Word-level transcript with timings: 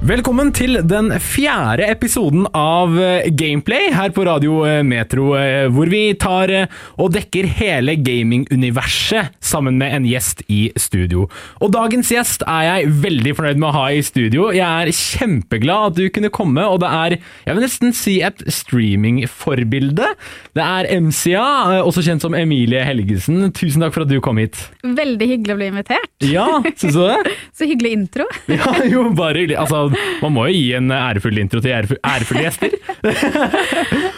Velkommen 0.00 0.48
til 0.56 0.78
den 0.88 1.10
fjerde 1.20 1.84
episoden 1.92 2.46
av 2.56 2.94
eh, 2.96 3.26
Gameplay 3.36 3.90
her 3.92 4.08
på 4.16 4.22
Radio 4.24 4.62
eh, 4.64 4.78
Metro, 4.80 5.34
eh, 5.36 5.66
hvor 5.68 5.90
vi 5.92 6.14
tar 6.16 6.48
og 6.96 7.10
dekker 7.12 7.44
hele 7.58 7.98
gaminguniverset 8.00 9.34
sammen 9.44 9.76
med 9.76 9.92
en 9.92 10.06
gjest 10.08 10.40
i 10.48 10.70
studio. 10.80 11.26
Og 11.60 11.74
dagens 11.74 12.08
gjest 12.14 12.46
er 12.48 12.64
jeg 12.64 12.94
veldig 13.02 13.34
fornøyd 13.36 13.60
med 13.60 13.68
å 13.68 13.74
ha 13.76 13.82
i 13.92 14.00
studio. 14.06 14.46
Jeg 14.56 14.64
er 14.64 14.94
kjempeglad 14.96 15.90
at 15.90 16.00
du 16.00 16.08
kunne 16.16 16.32
komme, 16.32 16.64
og 16.64 16.80
det 16.80 16.94
er, 16.96 17.16
jeg 17.44 17.58
vil 17.58 17.66
nesten 17.66 17.92
si 18.00 18.16
et 18.24 18.40
streamingforbilde. 18.48 20.14
Det 20.56 20.64
er 20.64 20.88
MCA, 20.96 21.44
også 21.84 22.06
kjent 22.08 22.24
som 22.24 22.38
Emilie 22.40 22.86
Helgesen. 22.88 23.50
Tusen 23.52 23.84
takk 23.84 23.98
for 23.98 24.08
at 24.08 24.14
du 24.14 24.16
kom 24.24 24.40
hit. 24.40 24.64
Veldig 24.80 25.30
hyggelig 25.34 25.58
å 25.58 25.60
bli 25.60 25.70
invitert. 25.74 26.10
Ja, 26.24 26.48
syns 26.72 26.96
du 26.96 27.04
det? 27.04 27.36
Så 27.60 27.68
hyggelig 27.68 27.92
intro. 27.98 28.24
Ja, 28.48 28.72
jo, 28.88 29.04
bare 29.12 29.44
hyggelig. 29.44 29.60
Altså, 29.60 29.89
man 30.22 30.34
må 30.34 30.46
jo 30.48 30.56
gi 30.56 30.66
en 30.78 30.90
ærefull 30.94 31.40
intro 31.42 31.62
til 31.64 31.74
ærefulle, 31.76 32.02
ærefulle 32.04 32.46
gjester. 32.46 32.76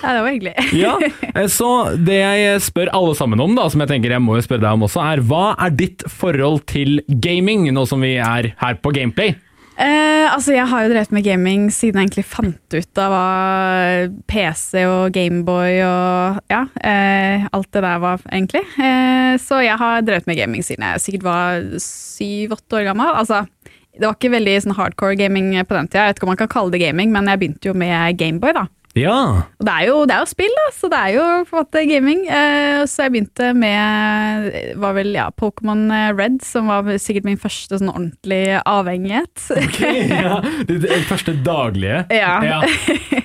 Ja, 0.02 0.16
det 0.16 0.22
var 0.24 0.32
hyggelig. 0.32 0.54
Ja, 0.82 0.96
eh, 1.30 1.46
Så 1.46 1.68
det 1.95 2.18
jeg 2.18 2.62
spør 2.64 2.90
alle 2.96 3.14
sammen 3.18 3.40
om, 3.45 3.54
da, 3.58 3.68
som 3.70 3.84
jeg 3.84 3.92
tenker 3.92 4.16
jeg 4.16 4.24
må 4.24 4.34
jo 4.38 4.45
spørre 4.45 4.64
deg 4.64 4.74
om 4.74 4.88
også, 4.88 5.04
er 5.12 5.22
hva 5.28 5.45
er 5.62 5.76
ditt 5.78 6.02
forhold 6.10 6.64
til 6.70 7.00
gaming, 7.22 7.68
nå 7.74 7.86
som 7.88 8.02
vi 8.02 8.16
er 8.18 8.52
her 8.58 8.78
på 8.82 8.95
Gameplay? 8.96 9.36
Eh, 9.72 10.26
altså, 10.28 10.52
jeg 10.52 10.68
har 10.68 10.84
jo 10.84 10.90
drevet 10.92 11.14
med 11.16 11.24
gaming 11.24 11.62
siden 11.73 11.96
jeg 11.96 12.10
egentlig 12.10 12.26
fant 12.28 12.74
ut 12.76 13.00
av 13.00 13.14
hva 13.14 14.10
PC 14.28 14.82
og 14.84 15.14
Gameboy 15.14 15.78
og 15.86 16.42
ja, 16.52 16.60
eh, 16.84 17.46
alt 17.48 17.70
det 17.73 17.82
der 17.86 18.02
var, 18.02 18.20
egentlig. 18.28 18.62
Eh, 18.76 19.32
så 19.40 19.62
jeg 19.64 19.78
har 19.80 20.04
drevet 20.04 20.28
med 20.28 20.38
gaming 20.38 20.66
siden 20.66 20.84
jeg 20.86 21.02
sikkert 21.06 21.24
var 21.26 21.64
syv-åtte 21.82 22.79
år 22.82 22.90
gammel. 22.90 23.14
Altså, 23.23 23.42
det 23.98 24.07
var 24.07 24.16
ikke 24.16 24.32
veldig 24.32 24.54
sånn 24.65 24.76
hardcore 24.79 25.16
gaming 25.21 25.51
på 25.68 25.76
den 25.76 25.90
tida. 25.90 26.07
Jeg 26.07 26.12
vet 26.12 26.21
ikke 26.21 26.29
om 26.29 26.32
man 26.32 26.40
kan 26.40 26.52
kalle 26.52 26.73
det 26.73 26.80
gaming, 26.80 27.12
men 27.12 27.29
jeg 27.29 27.43
begynte 27.43 27.68
jo 27.68 27.74
med 27.76 28.16
Gameboy, 28.21 28.54
da. 28.57 28.66
Ja, 28.98 29.48
Og 29.59 29.65
det 29.65 29.73
er, 29.73 29.87
jo, 29.88 30.01
det 30.04 30.15
er 30.15 30.24
jo 30.24 30.29
spill, 30.29 30.52
da, 30.59 30.66
så 30.76 30.90
det 30.93 30.98
er 30.98 31.15
jo 31.16 31.26
på 31.48 31.57
en 31.57 31.62
måte 31.62 31.85
gaming. 31.88 32.24
Eh, 32.29 32.82
så 32.90 33.07
jeg 33.07 33.15
begynte 33.15 33.52
med 33.57 34.76
var 34.82 34.96
vel, 34.98 35.15
ja, 35.16 35.30
Pokémon 35.32 35.87
Red, 36.18 36.43
som 36.45 36.68
var 36.68 36.90
sikkert 37.01 37.29
min 37.29 37.40
første 37.40 37.80
sånn 37.80 37.93
ordentlig 37.93 38.59
avhengighet. 38.60 39.46
ok, 39.57 39.80
ja. 40.13 40.40
Det, 40.68 40.79
det 40.85 41.02
første 41.09 41.35
daglige. 41.45 42.04
Ja. 42.13 42.60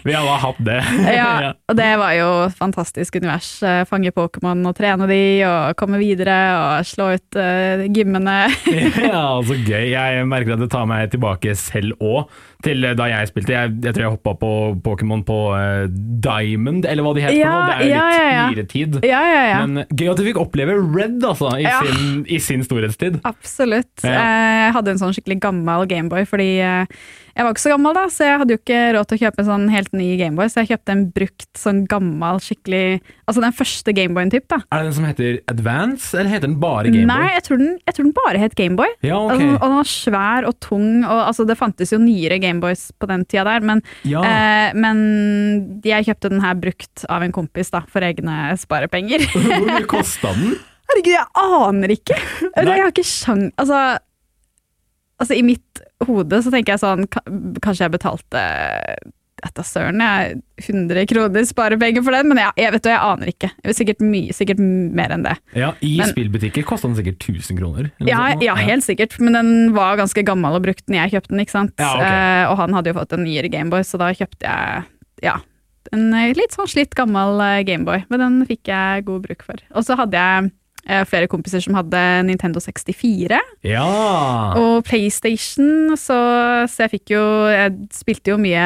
Vi 0.08 0.16
alle 0.16 0.32
har 0.32 0.40
hatt 0.40 0.60
det. 0.64 0.78
ja, 1.18 1.52
og 1.68 1.76
det 1.78 1.90
var 2.00 2.14
jo 2.16 2.28
et 2.46 2.56
fantastisk 2.58 3.18
univers. 3.20 3.50
Eh, 3.66 3.84
Fange 3.90 4.14
Pokémon 4.16 4.64
og 4.70 4.76
trene 4.78 5.08
de, 5.10 5.22
og 5.48 5.76
komme 5.80 6.00
videre 6.00 6.38
og 6.56 6.88
slå 6.88 7.10
ut 7.18 7.40
uh, 7.40 7.84
gymmene. 7.92 8.38
ja, 9.10 9.26
så 9.44 9.58
gøy. 9.58 9.90
Jeg 9.92 10.28
merker 10.30 10.56
at 10.56 10.64
det 10.64 10.70
tar 10.72 10.88
meg 10.90 11.12
tilbake 11.12 11.56
selv 11.60 12.00
òg, 12.00 12.32
til 12.66 12.86
da 12.98 13.06
jeg 13.12 13.30
spilte. 13.30 13.54
Jeg, 13.54 13.74
jeg 13.84 13.94
tror 13.94 14.06
jeg 14.06 14.14
hoppa 14.16 14.34
på 14.42 14.52
Pokémon 14.86 15.22
på 15.28 15.38
uh, 15.54 15.86
Diamond, 16.24 16.88
eller 16.90 17.06
hva 17.06 17.14
de 17.18 17.26
heter. 17.26 17.38
Ja, 17.38 17.52
nå. 17.54 17.68
Det 17.68 17.76
er 17.76 17.84
jo 17.84 17.86
litt 17.86 18.18
ja, 18.18 18.32
ja. 18.32 18.48
nyere 18.50 18.68
tid. 18.72 18.98
ja, 19.06 19.22
ja. 19.52 19.60
Men 19.66 19.86
gøy 19.94 20.12
at 20.14 20.22
du 20.22 20.26
fikk 20.26 20.42
oppleve 20.42 20.78
Red 20.82 21.22
altså, 21.28 21.54
i, 21.62 21.68
sin, 21.68 22.26
i 22.26 22.42
sin 22.44 22.66
storhetstid. 22.66 23.22
Absolutt. 23.28 23.94
Eh, 24.04 24.18
Jeg 24.18 24.74
hadde 24.78 24.96
en 24.96 25.02
sånn 25.02 25.16
skikkelig 25.16 25.40
gammel 25.46 25.86
Gameboy, 25.90 26.26
fordi 26.30 26.50
eh, 26.66 27.00
jeg 27.38 27.46
var 27.46 27.54
ikke 27.54 27.62
så 27.62 27.72
gammel 27.76 27.94
da, 27.94 28.04
så 28.10 28.26
jeg 28.26 28.38
hadde 28.42 28.56
jo 28.56 28.60
ikke 28.60 28.78
råd 28.96 29.08
til 29.08 29.18
å 29.18 29.22
kjøpe 29.22 29.42
en 29.44 29.48
sånn 29.48 29.66
helt 29.70 29.92
ny 29.94 30.08
Gameboy, 30.18 30.50
så 30.50 30.64
jeg 30.64 30.72
kjøpte 30.72 30.94
en 30.96 31.04
brukt, 31.14 31.50
sånn 31.58 31.82
gammel, 31.90 32.40
skikkelig 32.42 32.86
Altså 33.28 33.44
den 33.44 33.54
første 33.54 33.94
Gameboyen 33.94 34.32
typ, 34.34 34.46
da. 34.50 34.62
Er 34.72 34.82
det 34.82 34.88
den 34.88 34.96
som 34.98 35.06
heter 35.06 35.38
Advance, 35.52 36.10
eller 36.16 36.32
heter 36.32 36.48
den 36.48 36.56
bare 36.62 36.90
Gameboy? 36.90 37.10
Nei, 37.12 37.28
jeg 37.36 37.44
tror, 37.46 37.60
den, 37.62 37.74
jeg 37.84 37.98
tror 37.98 38.08
den 38.08 38.16
bare 38.18 38.42
het 38.42 38.56
Gameboy. 38.58 38.94
Ja, 39.06 39.20
okay. 39.20 39.36
Altså, 39.36 39.50
og 39.58 39.66
den 39.68 39.78
var 39.78 39.90
svær 39.92 40.48
og 40.50 40.56
tung, 40.64 40.88
og 41.04 41.20
altså, 41.26 41.46
det 41.50 41.58
fantes 41.60 41.94
jo 41.94 42.00
nyere 42.02 42.40
Gameboys 42.42 42.88
på 42.98 43.10
den 43.12 43.26
tida 43.28 43.44
der, 43.50 43.68
men, 43.70 43.84
ja. 44.08 44.24
eh, 44.24 44.80
men 44.80 45.04
jeg 45.86 46.08
kjøpte 46.08 46.32
den 46.34 46.42
her 46.46 46.58
brukt 46.58 47.06
av 47.12 47.28
en 47.28 47.36
kompis 47.36 47.70
da, 47.76 47.84
for 47.92 48.08
egne 48.08 48.56
sparepenger. 48.58 49.28
Hvor 49.36 49.68
mye 49.68 49.84
kosta 49.92 50.34
den? 50.40 50.58
Herregud, 50.88 51.14
jeg 51.14 51.28
aner 51.44 51.94
ikke! 51.94 52.18
Nei. 52.56 52.66
jeg 52.72 52.86
har 52.86 52.96
ikke 52.96 53.06
sjang... 53.06 53.50
Altså, 53.60 53.84
altså, 55.20 55.36
i 55.36 55.44
mitt 55.46 55.84
hode 56.06 56.42
så 56.44 56.52
tenker 56.54 56.76
jeg 56.76 56.84
sånn 56.84 57.08
Kanskje 57.64 57.88
jeg 57.88 57.96
betalte 57.96 58.44
etter 59.46 59.66
søren, 59.68 60.02
jeg 60.02 60.40
100 60.66 61.06
kroner 61.12 61.44
sparepenger 61.46 62.02
for 62.02 62.16
den, 62.16 62.30
men 62.32 62.40
jeg, 62.42 62.54
jeg 62.58 62.74
vet 62.74 62.86
du, 62.88 62.90
jeg 62.90 63.02
aner 63.06 63.30
ikke. 63.30 63.50
Jeg 63.54 63.70
er 63.70 63.76
Sikkert 63.78 64.00
mye, 64.02 64.34
sikkert 64.34 64.62
mer 64.98 65.14
enn 65.14 65.26
det. 65.28 65.36
Ja, 65.54 65.70
I 65.86 65.92
Men- 66.00 66.10
spillbutikker 66.10 66.66
kosta 66.66 66.90
den 66.90 66.98
sikkert 66.98 67.22
1000 67.22 67.60
kroner. 67.60 67.92
Ja, 68.02 68.34
ja, 68.42 68.56
helt 68.58 68.86
sikkert, 68.88 69.14
men 69.22 69.38
den 69.38 69.52
var 69.78 70.00
ganske 70.02 70.24
gammel 70.26 70.58
og 70.58 70.66
brukt 70.66 70.90
når 70.90 71.04
jeg 71.04 71.14
kjøpte 71.16 71.36
den, 71.36 71.44
ikke 71.46 71.54
sant? 71.54 71.76
Ja, 71.78 71.92
okay. 71.94 72.18
eh, 72.18 72.50
og 72.50 72.58
han 72.64 72.74
hadde 72.74 72.90
jo 72.90 72.98
fått 72.98 73.14
en 73.14 73.24
nyere 73.28 73.52
Gameboy, 73.54 73.86
så 73.86 74.02
da 74.02 74.10
kjøpte 74.18 74.42
jeg, 74.50 74.84
ja, 75.22 75.38
en 75.94 76.10
eh, 76.18 76.34
litt 76.38 76.58
sånn 76.58 76.74
slitt 76.74 76.98
gammel 76.98 77.38
eh, 77.46 77.62
Gameboy, 77.68 78.08
men 78.10 78.24
den 78.24 78.40
fikk 78.50 78.74
jeg 78.74 79.06
god 79.06 79.28
bruk 79.30 79.46
for. 79.46 79.62
Og 79.78 79.86
så 79.86 80.00
hadde 80.02 80.18
jeg 80.18 80.50
flere 81.10 81.28
kompiser 81.28 81.60
som 81.64 81.76
hadde 81.76 82.00
Nintendo 82.28 82.62
64 82.64 83.40
Ja! 83.68 83.84
og 84.56 84.86
PlayStation, 84.88 85.98
så, 86.00 86.18
så 86.72 86.86
jeg 86.86 86.94
fikk 86.98 87.14
jo 87.16 87.24
Jeg 87.52 87.76
spilte 87.96 88.32
jo 88.32 88.38
mye, 88.42 88.64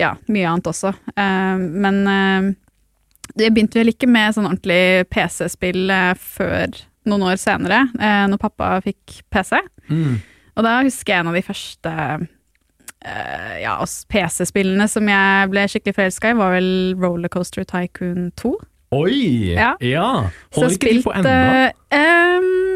ja, 0.00 0.14
mye 0.32 0.48
annet 0.48 0.70
også. 0.72 0.94
Eh, 1.12 1.62
men 1.84 2.00
eh, 2.08 2.50
jeg 3.38 3.54
begynte 3.54 3.80
vel 3.80 3.92
ikke 3.92 4.08
med 4.10 4.34
sånn 4.36 4.48
ordentlig 4.48 5.06
PC-spill 5.12 5.92
eh, 5.92 6.12
før 6.18 6.82
noen 7.08 7.24
år 7.32 7.40
senere, 7.40 7.86
eh, 7.98 8.24
når 8.30 8.40
pappa 8.42 8.76
fikk 8.84 9.22
PC. 9.32 9.56
Mm. 9.90 10.20
Og 10.56 10.66
da 10.66 10.78
husker 10.84 11.14
jeg 11.14 11.24
en 11.24 11.30
av 11.32 11.38
de 11.38 11.44
første 11.46 11.94
eh, 13.02 13.54
ja, 13.64 13.78
PC-spillene 14.12 14.88
som 14.90 15.08
jeg 15.10 15.48
ble 15.52 15.64
skikkelig 15.70 15.96
forelska 15.96 16.32
i, 16.32 16.38
var 16.38 16.54
vel 16.58 16.70
Rollercoaster 17.00 17.66
Tycoon 17.68 18.30
2. 18.40 18.52
Oi! 18.92 19.54
Ja. 19.56 19.72
ja. 19.80 20.08
Holder 20.52 20.76
ikke 20.76 20.90
de 20.92 21.02
på 21.04 21.12
ennå? 21.16 21.24
spilte, 21.24 21.96
ehm, 21.96 22.72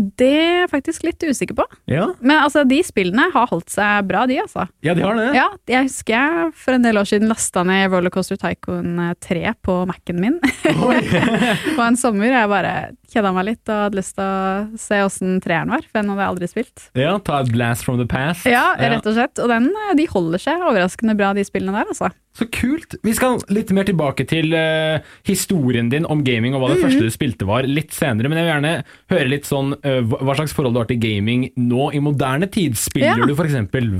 det 0.00 0.28
er 0.28 0.58
jeg 0.62 0.68
faktisk 0.70 1.04
litt 1.04 1.24
usikker 1.24 1.56
på. 1.58 1.64
Ja. 1.90 2.06
Men 2.20 2.42
altså, 2.44 2.62
de 2.68 2.78
spillene 2.86 3.26
har 3.34 3.48
holdt 3.50 3.72
seg 3.72 4.06
bra, 4.08 4.22
de, 4.28 4.38
altså. 4.42 4.66
ja, 4.86 4.94
de 4.96 5.04
har 5.04 5.18
det. 5.18 5.26
Ja, 5.36 5.46
jeg 5.68 5.88
husker 5.88 6.14
jeg 6.14 6.52
for 6.60 6.76
en 6.76 6.86
del 6.86 7.00
år 7.00 7.08
siden 7.08 7.32
lasta 7.32 7.64
ned 7.66 7.90
Rollercoaster 7.92 8.38
Tycoon 8.40 9.00
3 9.24 9.54
på 9.66 9.76
Mac-en 9.90 10.22
min. 10.22 10.38
På 10.68 11.84
en 11.88 11.98
sommer 12.00 12.32
jeg 12.32 12.52
bare 12.52 12.74
kjeda 13.10 13.32
meg 13.34 13.48
litt 13.50 13.72
og 13.72 13.84
hadde 13.86 13.98
lyst 13.98 14.16
til 14.16 14.24
å 14.24 14.80
se 14.80 15.02
åssen 15.04 15.40
treeren 15.42 15.72
var, 15.74 15.84
for 15.88 16.00
den 16.00 16.12
hadde 16.12 16.24
jeg 16.24 16.34
aldri 16.34 16.50
spilt. 16.52 16.88
ja, 16.98 17.16
ta 17.24 17.42
et 17.42 17.52
blast 17.52 17.88
from 17.88 18.00
the 18.00 18.08
past. 18.08 18.46
Ja, 18.48 18.70
rett 18.78 19.04
og 19.04 19.16
slett. 19.16 19.40
Og 19.42 19.50
den, 19.52 19.68
eh, 19.88 19.94
de 19.98 20.08
holder 20.12 20.42
seg 20.42 20.64
overraskende 20.64 21.16
bra, 21.18 21.34
de 21.36 21.44
spillene 21.48 21.76
der, 21.76 21.90
altså. 21.90 22.12
Så 22.32 22.46
kult! 22.54 22.94
Vi 23.02 23.12
skal 23.12 23.40
litt 23.50 23.72
mer 23.74 23.84
tilbake 23.88 24.22
til 24.30 24.54
uh, 24.54 25.00
historien 25.26 25.88
din 25.90 26.06
om 26.06 26.22
gaming 26.24 26.54
og 26.54 26.62
hva 26.62 26.68
det 26.70 26.78
Mhm. 26.78 26.84
første 26.86 27.02
du 27.02 27.10
spilte 27.10 27.46
var 27.48 27.66
litt 27.66 27.90
senere, 27.92 28.28
men 28.30 28.38
jeg 28.38 28.46
vil 28.46 28.54
gjerne 28.54 28.84
høre 29.10 29.28
litt 29.28 29.44
sånn 29.48 29.72
uh, 29.74 30.00
hva 30.22 30.36
slags 30.38 30.54
forhold 30.54 30.74
du 30.74 30.78
har 30.78 30.86
til 30.86 31.00
gaming 31.02 31.50
nå 31.58 31.90
i 31.92 31.98
moderne 31.98 32.46
tid. 32.50 32.76
Spiller 32.78 33.18
Ja. 33.18 33.26
du 33.26 33.34
f.eks. 33.34 33.56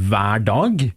hver 0.09 0.45
dag? 0.45 0.93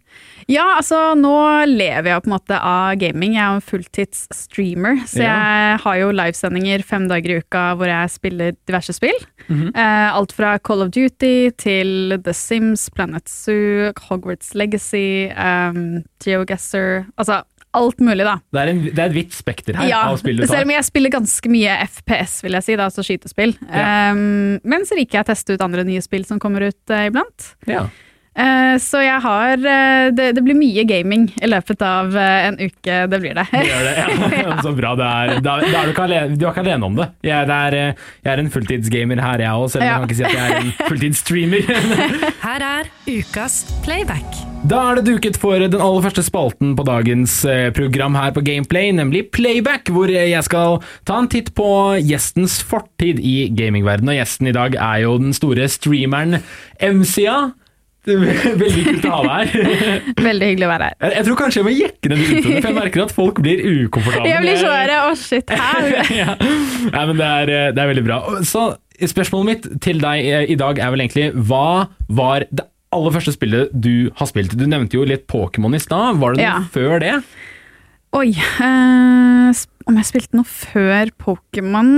Ja, 0.50 0.64
altså 0.76 1.14
nå 1.16 1.32
lever 1.70 2.10
jeg 2.10 2.22
på 2.24 2.28
en 2.28 2.34
måte 2.34 2.56
av 2.60 2.98
gaming. 3.00 3.32
Jeg 3.38 3.44
er 3.46 3.54
en 3.54 3.62
fulltids-streamer, 3.64 4.98
så 5.08 5.22
Ja. 5.22 5.36
jeg 5.72 5.80
har 5.84 5.96
jo 6.02 6.10
livesendinger 6.12 6.82
fem 6.84 7.08
dager 7.08 7.30
i 7.30 7.38
uka 7.40 7.62
hvor 7.76 7.86
jeg 7.88 8.10
spiller 8.10 8.52
diverse 8.66 8.92
spill. 8.92 9.16
Mhm. 9.48 9.72
eh, 9.74 10.12
alt 10.12 10.32
fra 10.32 10.58
Call 10.58 10.82
of 10.82 10.90
Duty 10.90 11.50
til 11.56 12.20
The 12.22 12.32
Sims, 12.34 12.88
Planet 12.90 13.26
Zoo, 13.28 13.92
Hogwarts 14.08 14.54
Legacy, 14.54 15.30
um, 15.36 16.02
GeoGuessr 16.22 17.06
Altså 17.18 17.42
alt 17.74 17.98
mulig, 17.98 18.22
da. 18.24 18.36
Det 18.52 18.60
er, 18.60 18.68
en, 18.70 18.82
det 18.84 18.98
er 18.98 19.08
et 19.10 19.14
vidt 19.16 19.32
spekter 19.34 19.74
her 19.74 19.88
Ja, 19.88 20.02
av 20.12 20.18
spill 20.20 20.36
du 20.36 20.44
tar. 20.46 20.52
selv 20.54 20.68
om 20.68 20.70
jeg 20.70 20.84
spiller 20.84 21.10
ganske 21.10 21.50
mye 21.50 21.74
FPS, 21.88 22.36
vil 22.44 22.52
jeg 22.52 22.62
si, 22.62 22.76
da, 22.76 22.84
altså 22.86 23.02
skytespill. 23.02 23.56
Ja. 23.68 24.12
Um, 24.12 24.60
men 24.62 24.84
så 24.86 24.94
liker 24.94 25.18
jeg 25.18 25.24
å 25.24 25.30
teste 25.32 25.54
ut 25.56 25.60
andre 25.64 25.82
nye 25.84 26.00
spill 26.04 26.24
som 26.24 26.38
kommer 26.38 26.68
ut 26.68 26.90
uh, 26.94 27.06
iblant. 27.08 27.48
Ja. 27.66 27.88
Eh, 28.34 28.76
så 28.82 28.98
jeg 28.98 29.20
har 29.22 29.52
eh, 29.62 30.08
det, 30.10 30.32
det 30.34 30.42
blir 30.42 30.56
mye 30.58 30.82
gaming 30.90 31.28
i 31.38 31.46
løpet 31.46 31.82
av 31.86 32.16
eh, 32.18 32.46
en 32.48 32.56
uke, 32.58 32.96
det 33.12 33.20
blir 33.22 33.36
det. 33.38 33.44
Det 33.52 33.60
det, 33.86 33.92
ja. 34.00 34.56
Så 34.66 34.72
bra. 34.74 34.94
Det 34.98 35.06
er, 35.06 35.34
er 35.38 35.44
du, 35.44 35.92
ikke 35.92 36.06
alene, 36.08 36.34
du 36.34 36.42
er 36.42 36.50
ikke 36.50 36.64
alene 36.64 36.88
om 36.88 36.98
det. 36.98 37.06
Jeg, 37.28 37.46
det 37.46 37.58
er, 37.68 37.76
jeg 38.26 38.32
er 38.34 38.42
en 38.42 38.50
fulltidsgamer 38.50 39.22
her, 39.22 39.44
jeg 39.46 39.60
òg, 39.62 39.68
selv 39.70 39.84
om 39.84 39.86
Ja. 39.86 39.92
jeg 39.92 40.02
kan 40.02 40.10
ikke 40.10 40.18
si 40.18 40.26
at 40.26 40.34
jeg 40.34 40.50
er 40.50 40.58
en 40.64 40.74
fulltidsstreamer. 40.90 41.70
Her 42.42 42.66
er 42.72 42.90
ukas 43.14 43.60
playback. 43.86 44.42
Da 44.64 44.80
er 44.90 44.98
det 44.98 45.06
duket 45.12 45.36
for 45.38 45.60
den 45.60 45.76
aller 45.78 46.02
første 46.06 46.22
spalten 46.24 46.72
på 46.74 46.86
dagens 46.88 47.34
program 47.76 48.14
her 48.16 48.30
på 48.34 48.40
Gameplay, 48.46 48.90
nemlig 48.96 49.26
Playback, 49.36 49.90
hvor 49.92 50.08
jeg 50.10 50.40
skal 50.46 50.78
ta 51.06 51.18
en 51.20 51.28
titt 51.30 51.50
på 51.54 51.68
gjestens 52.00 52.62
fortid 52.64 53.20
i 53.20 53.50
gamingverdenen. 53.54 54.14
Og 54.14 54.18
gjesten 54.22 54.48
i 54.48 54.54
dag 54.56 54.74
er 54.80 55.02
jo 55.04 55.18
den 55.20 55.36
store 55.36 55.68
streameren 55.70 56.40
MCA. 56.80 57.52
Veldig 58.62 58.84
kult 58.84 59.06
å 59.08 59.12
ha 59.14 59.20
deg 59.24 59.54
her. 59.54 60.08
Veldig 60.28 60.48
hyggelig 60.50 60.66
å 60.66 60.70
være 60.74 60.88
her. 60.90 60.96
Jeg, 61.00 61.14
jeg 61.18 61.26
tror 61.28 61.38
kanskje 61.40 61.60
jeg 61.60 61.66
må 61.68 61.72
jekke 61.74 62.10
ned 62.12 62.22
introene, 62.24 62.60
for 62.60 62.70
jeg 62.70 62.78
merker 62.78 63.04
at 63.06 63.14
folk 63.16 63.40
blir 63.44 63.62
ukomfortable. 63.64 64.28
Jeg 64.30 64.44
blir 64.44 64.60
så 64.60 64.72
her, 64.74 64.92
å 65.08 65.14
shit, 65.18 65.54
hæ? 65.60 65.72
ja. 66.18 66.34
Nei, 66.90 67.04
men 67.10 67.16
det 67.20 67.30
er, 67.30 67.52
det 67.76 67.84
er 67.84 67.90
veldig 67.94 68.04
bra. 68.06 68.20
Så 68.44 68.66
spørsmålet 69.10 69.48
mitt 69.50 69.70
til 69.84 69.98
deg 70.04 70.28
eh, 70.28 70.44
i 70.52 70.58
dag 70.60 70.78
er 70.78 70.92
vel 70.94 71.02
egentlig 71.06 71.30
hva 71.48 71.64
var 72.14 72.44
det 72.52 72.66
aller 72.94 73.10
første 73.16 73.32
spillet 73.34 73.72
du 73.74 74.10
har 74.20 74.28
spilt? 74.30 74.52
Du 74.54 74.68
nevnte 74.70 74.94
jo 75.00 75.06
litt 75.08 75.24
Pokémon 75.30 75.74
i 75.74 75.80
stad. 75.82 76.20
Var 76.20 76.36
det 76.36 76.44
noe 76.44 76.46
Ja. 76.46 76.60
før 76.76 77.00
det? 77.02 77.14
Oi, 78.14 78.28
øh, 78.62 79.62
om 79.90 79.96
jeg 79.98 80.06
spilte 80.06 80.38
noe 80.38 80.46
før 80.46 81.10
Pokémon 81.18 81.88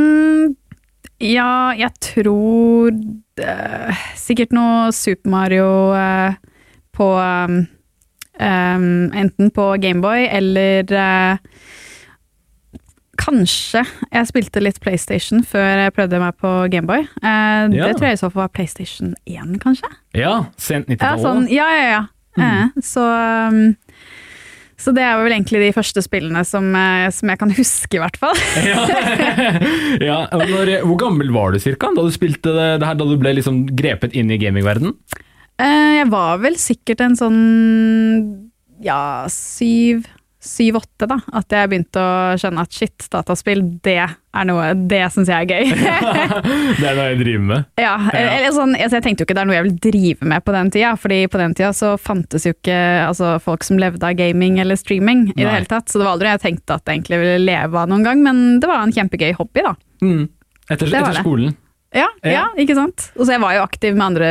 Ja, 1.22 1.72
jeg 1.76 1.90
tror 2.04 2.92
uh, 2.92 4.02
Sikkert 4.18 4.52
noe 4.52 4.90
Super 4.92 5.30
Mario 5.32 5.68
uh, 5.96 6.36
på 6.96 7.06
um, 7.16 7.62
um, 8.36 8.90
Enten 9.16 9.50
på 9.54 9.70
Gameboy 9.80 10.26
eller 10.28 10.92
uh, 10.92 11.62
Kanskje 13.16 13.80
jeg 14.12 14.28
spilte 14.28 14.60
litt 14.60 14.76
PlayStation 14.84 15.40
før 15.40 15.86
jeg 15.86 15.94
prøvde 15.96 16.20
meg 16.20 16.36
på 16.36 16.50
Gameboy. 16.70 17.06
Ja. 17.24 17.64
Det 17.72 17.94
tror 17.96 18.10
jeg 18.10 18.19
i 18.19 18.20
så 18.20 18.28
fall 18.28 18.42
var 18.42 18.50
PlayStation 18.52 19.14
1, 19.24 19.56
kanskje? 19.62 19.88
Ja, 20.12 20.34
sent 20.60 20.84
Ja, 20.84 20.98
90-tallet. 20.98 21.24
sånn, 21.24 21.48
ja, 21.48 21.64
ja, 21.72 21.86
ja. 21.94 22.02
Eh, 22.36 22.76
så, 22.84 23.00
um, 23.48 23.72
så 24.76 24.93
det 24.96 25.05
er 25.05 25.17
vel 25.23 25.32
egentlig 25.32 25.62
de 25.62 25.75
første 25.76 26.02
spillene 26.05 26.43
som, 26.44 26.69
eh, 26.76 27.06
som 27.14 27.32
jeg 27.32 27.40
kan 27.40 27.55
huske, 27.56 27.96
i 27.96 28.02
hvert 28.02 28.19
fall. 28.20 28.37
ja. 28.70 28.82
ja, 30.05 30.19
når, 30.37 30.73
hvor 30.84 30.99
gammel 31.00 31.32
var 31.34 31.55
du 31.55 31.61
cirka 31.62 31.93
da 31.96 32.05
du 32.05 32.12
spilte 32.14 32.52
det, 32.52 32.69
det 32.82 32.90
her, 32.90 32.99
da 32.99 33.06
du 33.08 33.17
ble 33.20 33.37
liksom 33.38 33.64
grepet 33.78 34.17
inn 34.19 34.32
i 34.32 34.40
gamingverden? 34.43 34.93
Eh, 35.56 35.93
jeg 36.02 36.11
var 36.12 36.43
vel 36.44 36.61
sikkert 36.61 37.00
en 37.06 37.17
sånn 37.17 37.40
ja, 38.84 39.25
syv 39.32 40.05
syv-åtte, 40.46 41.08
da. 41.10 41.16
At 41.37 41.52
jeg 41.52 41.69
begynte 41.72 42.00
å 42.02 42.37
skjønne 42.40 42.62
at 42.64 42.72
shit, 42.76 43.06
dataspill, 43.12 43.60
det 43.84 43.96
er 44.06 44.46
noe 44.48 44.69
Det 44.88 45.00
syns 45.14 45.31
jeg 45.32 45.46
er 45.46 45.50
gøy. 45.50 45.72
det 46.81 46.87
er 46.87 46.96
noe 46.98 47.06
jeg 47.10 47.19
driver 47.22 47.44
med. 47.50 47.66
ja, 47.81 47.94
eller 48.12 48.54
sånn, 48.56 48.75
altså, 48.76 48.98
Jeg 48.98 49.04
tenkte 49.06 49.25
jo 49.25 49.28
ikke 49.28 49.37
det 49.38 49.43
er 49.44 49.50
noe 49.50 49.58
jeg 49.58 49.66
vil 49.69 49.76
drive 49.88 50.31
med 50.32 50.44
på 50.46 50.54
den 50.56 50.72
tida, 50.75 50.94
fordi 51.00 51.20
på 51.32 51.40
den 51.43 51.56
tida 51.58 51.70
så 51.76 51.93
fantes 52.00 52.46
jo 52.48 52.54
ikke 52.54 52.78
altså, 53.08 53.34
folk 53.43 53.66
som 53.66 53.81
levde 53.82 54.06
av 54.06 54.16
gaming 54.19 54.58
eller 54.62 54.78
streaming 54.81 55.26
i 55.31 55.34
Nei. 55.34 55.44
det 55.44 55.52
hele 55.58 55.70
tatt. 55.70 55.90
Så 55.90 55.98
det 56.00 56.06
var 56.08 56.14
aldri 56.16 56.32
jeg 56.34 56.44
tenkte 56.46 56.78
at 56.78 56.87
jeg 56.87 57.00
egentlig 57.00 57.22
ville 57.25 57.38
leve 57.44 57.82
av 57.84 57.90
noen 57.93 58.06
gang, 58.06 58.25
men 58.25 58.43
det 58.62 58.70
var 58.70 58.82
en 58.87 58.94
kjempegøy 58.96 59.32
hobby, 59.40 59.64
da. 59.66 59.75
Mm. 60.04 60.26
Etter, 60.70 60.90
etter 60.90 61.20
skolen. 61.22 61.54
Ja, 61.96 62.08
Ja. 62.26 62.48
ikke 62.60 62.75
sant? 62.76 63.10
Og 63.16 63.25
så 63.25 63.37
jeg 63.37 63.40
var 63.40 63.54
jo 63.56 63.62
aktiv 63.64 63.94
med 63.96 64.04
andre 64.10 64.28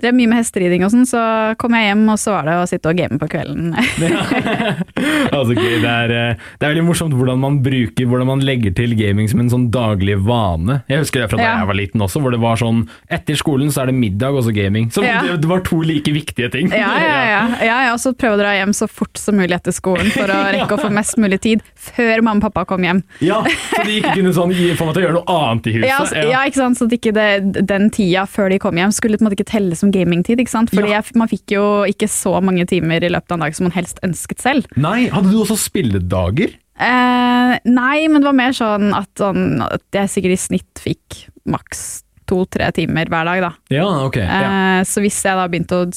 Drev 0.00 0.16
mye 0.16 0.30
med 0.30 0.40
hesteriding 0.40 0.84
og 0.86 0.92
sånn, 0.94 1.06
så 1.08 1.22
kom 1.60 1.74
jeg 1.76 1.90
hjem, 1.90 2.06
og 2.12 2.18
så 2.20 2.34
var 2.36 2.48
det 2.48 2.56
å 2.60 2.66
sitte 2.68 2.90
og 2.92 2.96
game 2.96 3.18
på 3.20 3.28
kvelden. 3.30 3.74
altså, 5.34 5.52
okay, 5.52 5.78
Det, 5.82 5.90
er, 5.90 6.14
eh, 6.14 6.46
det 6.58 6.66
er 6.66 6.72
veldig 6.74 6.86
morsomt 6.86 7.16
hvordan 7.16 7.40
man 7.40 7.58
bruker 7.64 8.08
Hvordan 8.10 8.28
man 8.30 8.44
legger 8.44 8.72
til 8.76 8.94
gaming 8.98 9.28
som 9.30 9.42
en 9.42 9.50
sånn 9.52 9.66
daglig 9.72 10.16
vane. 10.24 10.80
Jeg 10.90 11.04
husker 11.04 11.24
det 11.24 11.30
fra 11.32 11.40
da 11.40 11.44
Ja. 11.44 11.54
jeg 11.62 11.70
var 11.70 11.78
liten 11.78 12.04
også, 12.04 12.22
hvor 12.22 12.34
det 12.34 12.40
var 12.42 12.58
sånn 12.60 12.82
Etter 13.12 13.38
skolen 13.38 13.70
så 13.72 13.84
er 13.84 13.90
det 13.90 13.96
middag 13.98 14.36
og 14.36 14.44
så 14.46 14.54
gaming. 14.54 14.88
Så 14.94 15.04
Ja. 15.04 15.20
det, 15.26 15.40
det 15.42 15.50
var 15.50 15.62
to 15.66 15.80
like 15.84 16.10
viktige 16.14 16.50
ting. 16.52 16.70
Ja, 16.70 16.92
ja, 17.00 17.20
ja. 17.28 17.42
ja, 17.60 17.78
ja 17.88 17.92
og 17.94 18.00
så 18.02 18.12
prøve 18.16 18.38
å 18.38 18.40
dra 18.42 18.54
hjem 18.56 18.72
så 18.76 18.88
fort 18.90 19.20
som 19.20 19.36
mulig 19.38 19.54
etter 19.56 19.74
skolen 19.74 20.10
for 20.14 20.30
å 20.30 20.40
rekke 20.56 20.76
å 20.76 20.80
få 20.80 20.90
mest 20.94 21.18
mulig 21.20 21.40
tid 21.44 21.64
før 21.76 22.22
mamma 22.24 22.40
og 22.40 22.48
pappa 22.48 22.64
kom 22.72 22.84
hjem. 22.86 23.02
Ja, 23.24 23.42
Så 23.44 23.84
de 23.86 23.98
ikke 24.00 24.14
kunne 24.16 24.32
sånn, 24.36 24.54
få 24.78 24.88
meg 24.88 24.96
til 24.96 25.02
å 25.02 25.06
gjøre 25.06 25.16
noe 25.18 25.36
annet 25.36 25.66
i 25.66 25.74
huset. 25.76 25.88
Ja, 25.88 25.98
altså, 26.04 26.24
ja, 26.30 26.42
ikke 26.48 26.60
sant? 26.62 26.78
Så 26.78 26.86
at 26.88 26.96
ikke 26.96 27.12
det, 27.16 27.28
den 27.68 27.90
tida 27.94 28.24
før 28.30 28.50
de 28.52 28.60
kom 28.62 28.78
hjem 28.80 28.94
skulle 28.94 29.18
på 29.18 29.24
en 29.24 29.28
måte 29.30 29.38
ikke 29.40 29.50
telle 29.52 29.76
som 29.78 29.89
gamingtid. 29.92 30.38
ikke 30.40 30.50
sant? 30.52 30.70
Fordi 30.70 30.90
Ja. 30.90 31.00
jeg, 31.00 31.16
man 31.16 31.28
fikk 31.28 31.54
jo 31.56 31.64
ikke 31.88 32.08
så 32.08 32.40
mange 32.42 32.66
timer 32.66 33.02
i 33.04 33.08
løpet 33.12 33.30
av 33.32 33.38
en 33.38 33.44
dag 33.46 33.54
som 33.56 33.64
man 33.68 33.72
helst 33.76 33.98
ønsket 34.06 34.38
selv. 34.40 34.66
Nei, 34.76 35.08
hadde 35.08 35.30
du 35.30 35.38
også 35.42 35.56
spilledager? 35.58 36.54
Eh, 36.80 37.58
nei, 37.68 38.06
men 38.08 38.20
det 38.22 38.28
var 38.30 38.32
mer 38.38 38.52
sånn 38.56 38.94
at, 38.96 39.08
sånn 39.18 39.60
at 39.66 39.82
jeg 39.92 40.08
sikkert 40.08 40.32
i 40.32 40.40
snitt 40.40 40.80
fikk 40.80 41.18
maks 41.46 42.02
to-tre 42.30 42.70
timer 42.72 43.04
hver 43.10 43.24
dag. 43.26 43.40
da. 43.42 43.52
Ja, 43.74 43.86
ok. 44.06 44.16
Ja. 44.16 44.40
Eh, 44.80 44.84
så 44.88 45.02
hvis 45.02 45.18
jeg 45.22 45.34
da 45.36 45.48
begynte 45.50 45.82
å 45.84 45.90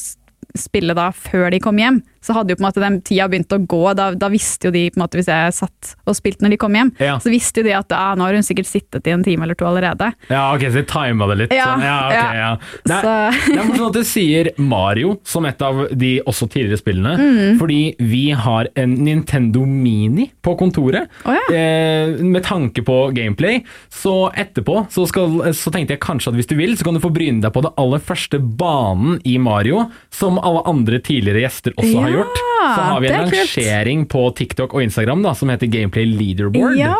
spille 0.58 0.94
da 0.98 1.12
før 1.16 1.50
de 1.52 1.60
kom 1.64 1.78
hjem, 1.78 2.02
så 2.24 2.34
hadde 2.38 2.54
jo 2.54 2.60
på 2.60 2.64
en 2.64 2.68
måte 2.70 2.84
den 2.84 2.98
tida 3.06 3.28
begynt 3.32 3.52
å 3.54 3.60
gå. 3.68 3.82
Da, 4.00 4.10
da 4.16 4.30
visste 4.32 4.70
jo 4.70 4.74
de, 4.76 4.86
på 4.94 4.98
en 5.00 5.04
måte 5.04 5.20
hvis 5.20 5.30
jeg 5.32 5.56
satt 5.58 5.94
og 6.08 6.16
spilte 6.18 6.46
når 6.46 6.56
de 6.56 6.60
kom 6.62 6.78
hjem, 6.80 6.92
Ja. 7.04 7.18
så 7.20 7.32
visste 7.34 7.62
jo 7.62 7.68
de 7.68 7.74
at 7.78 7.92
ah, 7.98 8.14
nå 8.16 8.24
har 8.28 8.38
hun 8.38 8.46
sikkert 8.48 8.70
sittet 8.70 9.08
i 9.10 9.14
en 9.14 9.24
time 9.26 9.44
eller 9.46 9.58
to 9.60 9.68
allerede. 9.68 10.12
ja, 10.32 10.44
ok, 10.56 10.64
så 10.72 10.82
jeg 10.82 10.88
tima 10.92 11.28
det 11.34 11.38
litt. 11.44 11.54
Ja, 11.56 11.68
sånn. 11.74 11.84
ja, 11.86 11.98
okay, 12.08 12.40
ja. 12.40 12.52
Det, 12.88 13.00
er, 13.04 13.40
det 13.54 13.58
er 13.60 13.68
morsomt 13.70 13.90
at 13.92 14.00
du 14.00 14.04
sier 14.08 14.52
Mario 14.58 15.18
som 15.28 15.46
et 15.50 15.62
av 15.66 15.84
de 15.92 16.14
også 16.24 16.48
tidligere 16.50 16.80
spillene, 16.82 17.16
Mm. 17.24 17.58
fordi 17.60 17.82
vi 18.00 18.24
har 18.36 18.68
en 18.80 18.94
Nintendo 19.04 19.66
Mini 19.68 20.30
på 20.44 20.56
kontoret. 20.60 21.10
Oh, 21.28 21.36
eh, 21.54 22.16
med 22.24 22.44
tanke 22.46 22.84
på 22.86 22.98
gameplay. 23.16 23.62
Så 23.94 24.30
etterpå 24.38 24.86
så, 24.92 25.06
skal, 25.10 25.40
så 25.56 25.72
tenkte 25.74 25.96
jeg 25.96 26.02
kanskje 26.04 26.32
at 26.34 26.38
hvis 26.40 26.50
du 26.50 26.56
vil, 26.60 26.76
så 26.78 26.88
kan 26.88 26.98
du 26.98 27.02
få 27.04 27.12
bryne 27.14 27.42
deg 27.44 27.54
på 27.56 27.64
det 27.66 27.74
aller 27.80 28.02
første 28.04 28.40
banen 28.40 29.20
i 29.28 29.38
Mario, 29.42 29.86
som 30.14 30.40
alle 30.40 30.64
andre 30.70 31.00
tidligere 31.04 31.44
gjester 31.46 31.76
også 31.78 32.04
har 32.06 32.13
Gjort. 32.14 32.40
Så 32.64 32.82
har 32.88 33.02
vi 33.04 33.08
en 33.10 33.16
er 33.18 33.26
rangering 33.28 34.04
på 34.10 34.22
TikTok 34.38 34.74
og 34.78 34.84
Instagram 34.86 35.24
da, 35.26 35.34
som 35.36 35.50
heter 35.52 35.68
Gameplay 35.74 36.06
Leaderboard. 36.08 36.78
Ja. 36.80 36.94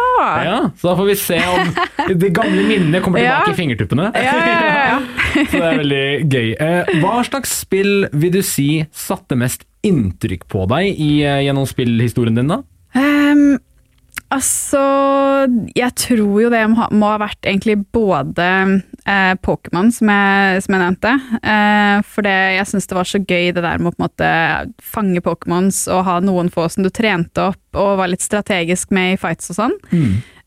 Ja, 0.44 0.58
så 0.80 0.90
da 0.92 0.96
får 1.00 1.08
vi 1.12 1.16
se 1.20 1.40
om 1.50 1.72
de 2.24 2.30
gamle 2.36 2.66
minnene 2.68 3.02
kommer 3.04 3.24
tilbake 3.24 3.50
Ja. 3.50 3.54
i 3.54 3.58
fingertuppene. 3.58 4.10
Ja, 4.16 5.00
så 5.52 5.58
det 5.58 5.64
er 5.70 5.80
veldig 5.82 6.06
gøy. 6.32 6.50
Eh, 6.60 6.94
Hva 7.04 7.20
slags 7.28 7.54
spill 7.64 8.08
vil 8.14 8.34
du 8.36 8.42
si 8.46 8.70
satte 8.92 9.38
mest 9.40 9.64
inntrykk 9.84 10.46
på 10.52 10.66
deg 10.72 10.94
i, 10.96 11.12
eh, 11.28 11.42
gjennom 11.48 11.66
spillhistorien 11.68 12.38
din, 12.40 12.52
da? 12.52 12.62
Um, 12.96 13.58
altså, 14.34 14.84
jeg 15.76 15.92
tror 16.00 16.38
jo 16.46 16.52
det 16.54 16.62
må 16.72 17.10
ha 17.10 17.18
vært 17.22 17.42
egentlig 17.50 17.80
både 17.96 18.48
eh, 19.10 19.34
Pokémon, 19.44 19.90
som, 19.94 20.12
som 20.64 20.76
jeg 20.76 20.82
nevnte. 20.82 21.14
Eh, 21.40 21.98
for 22.08 22.26
det, 22.26 22.36
jeg 22.58 22.70
syns 22.70 22.90
det 22.90 22.98
var 22.98 23.10
så 23.10 23.22
gøy 23.22 23.52
det 23.56 23.64
der 23.64 23.82
med 23.82 23.92
å 23.92 23.96
på 23.96 24.02
en 24.02 24.06
måte 24.08 24.30
fange 24.94 25.24
Pokémons 25.26 25.84
og 25.94 26.06
ha 26.08 26.20
noen 26.24 26.52
få 26.54 26.68
som 26.72 26.86
du 26.86 26.92
trente 26.94 27.50
opp 27.52 27.80
og 27.80 27.98
var 28.02 28.12
litt 28.12 28.24
strategisk 28.24 28.94
med 28.96 29.16
i 29.16 29.20
fights 29.22 29.52
og 29.54 29.60
sånn. 29.60 29.78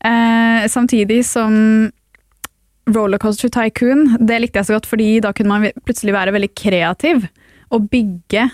Eh, 0.07 0.67
samtidig 0.71 1.23
som 1.27 1.89
Rollercoaster 2.87 3.51
Tycoon, 3.51 4.13
det 4.23 4.39
likte 4.39 4.61
jeg 4.61 4.69
så 4.69 4.77
godt, 4.77 4.87
fordi 4.87 5.09
da 5.23 5.33
kunne 5.35 5.51
man 5.51 5.83
plutselig 5.83 6.15
være 6.15 6.33
veldig 6.37 6.53
kreativ 6.55 7.27
og 7.75 7.89
bygge 7.91 8.47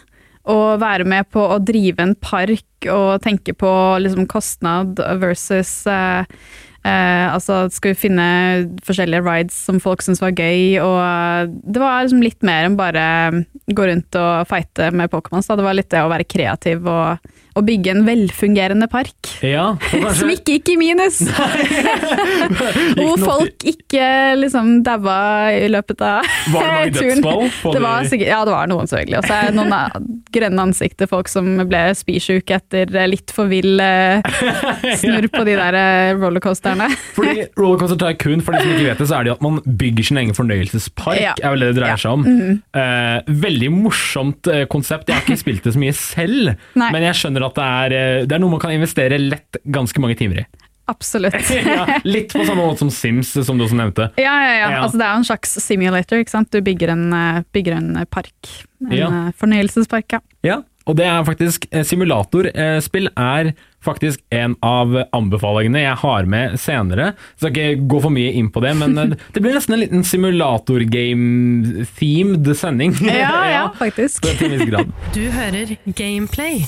og 0.52 0.82
være 0.82 1.06
med 1.08 1.30
på 1.32 1.40
å 1.40 1.60
drive 1.64 2.04
en 2.04 2.16
park 2.20 2.88
og 2.92 3.22
tenke 3.24 3.54
på 3.56 3.72
liksom 4.04 4.26
kostnad 4.28 5.00
versus 5.22 5.86
eh, 5.88 6.26
eh, 6.86 7.28
Altså, 7.34 7.64
skal 7.74 7.94
vi 7.94 8.02
finne 8.06 8.28
forskjellige 8.86 9.24
rides 9.26 9.58
som 9.68 9.80
folk 9.84 10.04
syns 10.06 10.22
var 10.24 10.36
gøy, 10.36 10.80
og 10.84 11.56
det 11.64 11.82
var 11.82 12.04
liksom 12.04 12.24
litt 12.24 12.44
mer 12.46 12.68
enn 12.68 12.80
bare 12.80 13.06
gå 13.74 13.88
rundt 13.90 14.20
og 14.20 14.50
fighte 14.50 14.92
med 14.96 15.12
Pokémon. 15.14 15.44
Så 15.46 15.58
det 15.60 15.66
var 15.66 15.78
litt 15.78 15.92
det 15.94 16.04
å 16.04 16.12
være 16.12 16.28
kreativ 16.30 16.86
og, 16.90 17.34
og 17.54 17.66
bygge 17.68 17.92
en 17.94 18.04
velfungerende 18.08 18.88
park. 18.92 19.30
Ja, 19.46 19.74
Som 20.20 20.32
ikke 20.34 20.58
gikk 20.58 20.74
i 20.74 20.78
minus! 20.80 21.20
Hvor 22.98 23.18
folk 23.22 23.66
ikke 23.68 24.08
liksom 24.40 24.80
daua 24.86 25.52
i 25.56 25.68
løpet 25.72 26.02
av 26.06 26.26
Var 26.54 26.66
det 26.66 26.74
mange 26.74 26.94
turen. 26.98 27.22
dødsfall 27.24 27.76
Det 27.76 27.84
var 27.84 28.08
sikkert, 28.10 28.30
ja, 28.32 28.40
det 28.48 28.54
var 28.56 28.70
noen 28.72 28.90
selvfølgelig. 28.90 29.18
Og 29.20 29.28
så 29.28 29.38
er 29.38 29.50
det 29.50 29.58
noen 29.60 30.10
grønne 30.34 30.66
ansikter, 30.68 31.10
folk 31.12 31.30
som 31.32 31.52
ble 31.70 31.84
spysjuke 31.98 32.58
etter 32.58 32.94
litt 33.10 33.34
for 33.34 33.50
vill 33.52 33.80
eh, 33.84 34.24
snurr 35.00 35.28
på 35.34 35.44
de 35.48 35.56
der 35.60 35.78
eh, 35.78 36.14
rollercoasterne. 36.18 36.88
Fordi 37.18 37.48
Rollercoaster 37.60 38.00
tar 38.02 38.16
kun, 38.22 38.42
for 38.44 38.56
de 38.56 38.64
som 38.64 38.74
ikke 38.74 38.88
vet 38.90 39.02
det, 39.04 39.08
så 39.10 39.18
er 39.20 39.26
det 39.28 39.34
jo 39.34 39.38
at 39.38 39.46
man 39.46 39.60
bygger 39.84 40.08
sin 40.10 40.20
egen 40.24 40.38
fornøyelsespark. 40.38 41.20
Ja. 41.22 41.34
er 41.42 41.54
vel 41.54 41.66
det 41.66 41.72
det 41.74 41.80
dreier 41.82 42.02
seg 42.02 42.18
om. 42.18 42.26
Eh, 42.74 43.34
veldig 43.46 43.70
morsomt 43.76 44.50
eh, 44.52 44.64
konsept. 44.72 45.10
Jeg 45.10 45.20
har 45.20 45.26
ikke 45.28 45.40
spilt 45.44 45.68
det 45.68 45.76
så 45.76 45.82
mye 45.82 45.96
selv, 45.98 46.54
Nei. 46.80 46.90
men 46.96 47.06
jeg 47.08 47.20
skjønner 47.22 47.43
at 47.46 47.56
det 47.60 47.68
er, 47.70 47.90
eh, 48.00 48.26
det 48.28 48.34
er 48.36 48.40
noe 48.44 48.52
man 48.56 48.62
kan 48.64 48.74
investere 48.76 49.16
lett 49.22 49.52
ganske 49.66 50.00
mange 50.04 50.18
timer 50.20 50.38
i. 50.44 50.46
Absolutt. 50.92 51.48
ja, 51.64 51.86
litt 52.04 52.34
på 52.36 52.44
samme 52.44 52.60
måte 52.66 52.80
som 52.84 52.92
Sims, 52.92 53.32
som 53.48 53.56
du 53.58 53.64
også 53.64 53.78
nevnte. 53.80 54.10
Ja, 54.20 54.34
ja, 54.44 54.54
ja. 54.58 54.68
Ja. 54.74 54.82
Altså, 54.84 54.98
det 55.00 55.06
er 55.08 55.14
jo 55.16 55.20
en 55.22 55.30
slags 55.32 55.50
simulator. 55.64 56.18
ikke 56.20 56.34
sant? 56.34 56.52
Du 56.52 56.60
bygger 56.66 56.90
en, 56.92 57.06
eh, 57.16 57.40
bygger 57.56 57.74
en 57.80 57.90
park. 58.12 58.36
En 58.84 58.92
Ja. 58.98 59.08
eh, 59.08 59.32
fornøyelsespark, 59.40 60.12
ja. 60.12 60.20
Ja, 60.44 60.58
og 60.86 60.98
det 61.00 61.06
er 61.08 61.24
faktisk 61.24 61.64
eh, 61.72 61.84
Simulatorspill 61.88 63.08
er 63.16 63.54
faktisk 63.84 64.20
en 64.36 64.56
av 64.64 64.92
anbefalingene 65.16 65.80
jeg 65.86 65.96
har 66.04 66.26
med 66.28 66.60
senere. 66.60 67.14
Jeg 67.16 67.40
Skal 67.40 67.52
ikke 67.56 67.88
gå 67.88 68.02
for 68.04 68.10
mye 68.12 68.34
inn 68.36 68.50
på 68.52 68.60
det, 68.62 68.76
men 68.76 68.98
eh, 69.00 69.16
det 69.34 69.40
blir 69.44 69.54
nesten 69.56 69.74
en 69.78 69.82
liten 69.86 70.04
simulator-game-themed 70.04 72.52
sending. 72.60 72.92
Ja, 73.08 73.46
ja, 73.48 73.64
faktisk. 73.80 74.22
Til 74.28 74.52
en 74.52 74.60
viss 74.60 74.68
grad. 74.70 74.92
Du 75.16 75.24
hører 75.32 75.78
Gameplay 75.96 76.66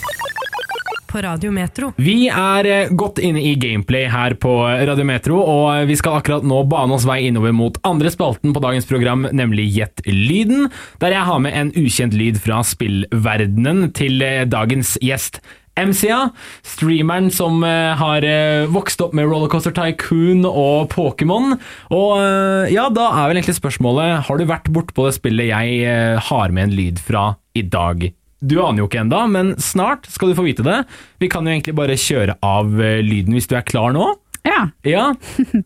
på 1.15 1.23
Radio 1.23 1.51
Metro. 1.55 1.93
Vi 1.95 2.27
er 2.27 2.67
eh, 2.67 2.91
godt 2.91 3.21
inne 3.23 3.39
i 3.39 3.55
gameplay 3.59 4.09
her 4.11 4.35
på 4.41 4.51
Radio 4.67 5.07
Metro, 5.07 5.39
og 5.39 5.87
vi 5.87 5.95
skal 5.95 6.19
akkurat 6.19 6.43
nå 6.43 6.61
bane 6.67 6.95
oss 6.97 7.07
vei 7.07 7.21
innover 7.29 7.55
mot 7.55 7.79
andre 7.87 8.11
spalten 8.11 8.51
på 8.55 8.63
dagens 8.63 8.87
program, 8.89 9.23
nemlig 9.31 9.69
Gjett 9.75 10.03
lyden, 10.07 10.69
der 11.01 11.15
jeg 11.15 11.27
har 11.27 11.39
med 11.41 11.55
en 11.55 11.71
ukjent 11.75 12.15
lyd 12.15 12.37
fra 12.43 12.61
spillverdenen 12.67 13.89
til 13.95 14.19
eh, 14.23 14.43
dagens 14.49 14.97
gjest. 15.03 15.39
MCA, 15.75 16.29
streameren 16.63 17.27
som 17.35 17.63
eh, 17.67 17.95
har 17.99 18.23
eh, 18.23 18.67
vokst 18.71 19.01
opp 19.03 19.15
med 19.15 19.27
Rollercoaster 19.27 19.75
Tycoon 19.75 20.45
og 20.47 20.91
Pokémon. 20.93 21.57
Og 21.91 22.11
eh, 22.19 22.75
ja, 22.75 22.87
da 22.91 23.09
er 23.11 23.31
vel 23.31 23.41
egentlig 23.41 23.57
spørsmålet 23.59 24.27
Har 24.27 24.39
du 24.39 24.47
vært 24.47 24.71
bortpå 24.71 25.09
det 25.09 25.17
spillet 25.17 25.51
jeg 25.51 25.81
eh, 25.83 26.29
har 26.31 26.55
med 26.55 26.69
en 26.69 26.77
lyd 26.79 27.03
fra 27.03 27.33
i 27.55 27.65
dag? 27.67 28.07
Du 28.45 28.59
aner 28.61 28.83
jo 28.83 28.87
ikke 28.89 29.01
enda, 29.01 29.23
men 29.31 29.55
snart 29.61 30.05
skal 30.11 30.29
du 30.31 30.37
få 30.37 30.45
vite 30.45 30.65
det. 30.65 30.83
Vi 31.23 31.29
kan 31.33 31.47
jo 31.47 31.53
egentlig 31.55 31.73
bare 31.77 31.97
kjøre 31.97 32.37
av 32.45 32.75
eh, 32.77 32.99
lyden 33.05 33.33
hvis 33.37 33.49
du 33.49 33.55
er 33.57 33.65
klar 33.65 33.95
nå. 33.95 34.11
Ja. 34.45 34.67
Ja. 34.85 35.07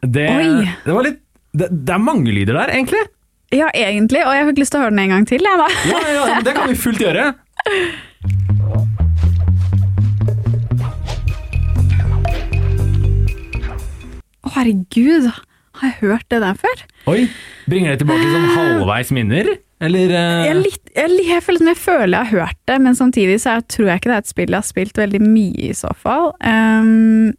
Det, 0.00 0.26
det 0.84 0.92
var 0.94 1.02
litt 1.04 1.18
det, 1.58 1.66
det 1.72 1.94
er 1.94 1.98
mange 2.00 2.30
lyder 2.32 2.54
der, 2.54 2.70
egentlig. 2.70 3.00
ja, 3.50 3.66
egentlig. 3.74 4.20
Og 4.22 4.34
jeg 4.36 4.46
fikk 4.50 4.60
lyst 4.62 4.72
til 4.74 4.78
å 4.80 4.84
høre 4.84 4.94
den 4.94 5.00
en 5.06 5.14
gang 5.16 5.26
til. 5.26 5.42
Jeg, 5.42 5.58
da. 5.58 5.68
Ja, 5.90 6.00
ja, 6.04 6.24
ja, 6.34 6.40
det 6.46 6.54
kan 6.54 6.70
vi 6.70 6.76
fullt 6.78 7.02
gjøre. 7.02 7.24
Å, 14.44 14.52
herregud. 14.54 15.28
Har 15.78 15.92
jeg 15.92 15.98
hørt 16.00 16.26
det 16.32 16.42
der 16.42 16.58
før? 16.58 16.84
Oi, 17.12 17.24
Bringer 17.70 17.94
det 17.94 18.02
tilbake 18.02 18.28
sånn 18.32 18.52
halvveis 18.56 19.10
minner? 19.14 19.50
Eller 19.78 20.10
uh... 20.10 20.46
Jeg, 20.48 20.56
litt, 20.64 20.80
jeg, 20.96 21.18
jeg, 21.22 21.42
føler 21.46 21.62
som 21.62 21.70
jeg 21.70 21.78
føler 21.78 22.14
jeg 22.16 22.30
har 22.30 22.46
hørt 22.46 22.62
det, 22.66 22.78
men 22.82 22.96
samtidig 22.98 23.36
så 23.42 23.56
er, 23.56 23.66
tror 23.70 23.92
jeg 23.92 24.00
ikke 24.00 24.10
det 24.10 24.16
er 24.16 24.24
et 24.24 24.32
spill 24.32 24.54
jeg 24.56 24.58
har 24.58 24.66
spilt 24.66 24.98
veldig 24.98 25.20
mye 25.22 25.68
i 25.68 25.76
så 25.76 25.92
fall. 25.94 26.32
Um, 26.42 27.30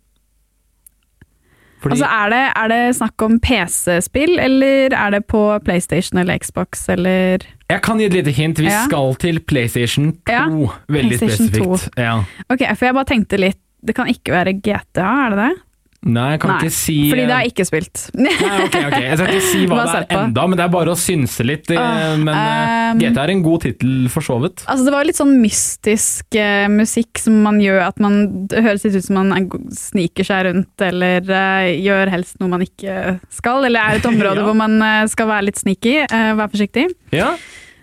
fordi, 1.79 1.95
altså 1.95 2.07
er 2.11 2.31
det, 2.33 2.41
er 2.59 2.71
det 2.73 2.95
snakk 2.97 3.23
om 3.23 3.37
PC-spill, 3.43 4.33
eller 4.43 4.95
er 4.95 5.13
det 5.15 5.21
på 5.31 5.43
PlayStation 5.63 6.19
eller 6.19 6.39
Xbox, 6.43 6.89
eller 6.91 7.45
Jeg 7.69 7.81
kan 7.85 7.99
gi 8.01 8.07
et 8.09 8.17
lite 8.17 8.33
hint. 8.35 8.59
Vi 8.59 8.67
Ja. 8.67 8.83
skal 8.87 9.15
til 9.15 9.39
PlayStation 9.39 10.11
2. 10.27 10.33
Ja, 10.33 10.43
Veldig 10.89 11.19
PlayStation 11.19 11.47
2. 11.47 11.77
spesifikt. 11.77 11.99
Ja. 11.99 12.17
Ok, 12.49 12.65
for 12.75 12.85
jeg 12.85 12.93
bare 12.99 13.05
tenkte 13.05 13.39
litt 13.39 13.59
Det 13.79 13.95
kan 13.95 14.09
ikke 14.11 14.33
være 14.33 14.59
GTA, 14.59 15.07
er 15.25 15.29
det 15.29 15.37
det? 15.39 15.51
Nei, 15.99 16.29
jeg 16.31 16.39
kan 16.39 16.51
Nei, 16.53 16.59
ikke 16.63 16.71
si 16.71 16.93
Fordi 17.11 17.23
det 17.27 17.33
har 17.35 17.41
jeg 17.43 17.51
ikke 17.51 17.63
spilt. 17.67 18.01
Nei, 18.15 18.31
ok, 18.63 18.75
ok. 18.87 18.93
Jeg 19.03 19.17
skal 19.19 19.31
ikke 19.33 19.47
si 19.49 19.63
hva 19.67 19.79
det 19.83 19.95
er 19.99 20.13
enda, 20.21 20.45
men 20.47 20.55
det 20.55 20.63
er 20.63 20.69
bare 20.71 20.93
å 20.93 20.97
synse 20.97 21.43
litt. 21.43 21.67
eh, 21.75 21.79
Ah, 21.81 22.13
men 22.15 22.29
eh, 22.31 22.91
um, 22.93 23.01
GT 23.01 23.17
er 23.19 23.31
en 23.33 23.41
god 23.43 23.65
tittel, 23.65 23.95
for 24.13 24.23
så 24.23 24.37
vidt. 24.39 24.63
Altså 24.71 24.85
Det 24.87 24.93
var 24.95 25.03
litt 25.09 25.19
sånn 25.19 25.33
mystisk 25.43 26.37
uh, 26.39 26.69
musikk 26.71 27.19
som 27.19 27.41
man 27.43 27.59
gjør 27.59 27.81
at 27.89 27.99
man 27.99 28.47
Det 28.47 28.63
høres 28.63 28.85
litt 28.87 28.95
ut 28.95 29.03
som 29.09 29.19
man 29.19 29.33
er- 29.35 29.67
sniker 29.75 30.23
seg 30.29 30.45
rundt, 30.47 30.85
eller 30.87 31.19
uh, 31.27 31.67
gjør 31.75 32.13
helst 32.15 32.39
noe 32.39 32.53
man 32.55 32.63
ikke 32.63 33.17
skal, 33.35 33.67
eller 33.67 33.79
er 33.91 33.99
et 33.99 34.07
område 34.07 34.39
Ja. 34.39 34.45
hvor 34.47 34.55
man 34.55 34.79
eh, 34.81 35.03
skal 35.11 35.27
være 35.27 35.49
litt 35.49 35.59
sneaky, 35.59 35.97
uh, 36.07 36.31
være 36.39 36.53
forsiktig. 36.55 36.85
Ja, 37.11 37.33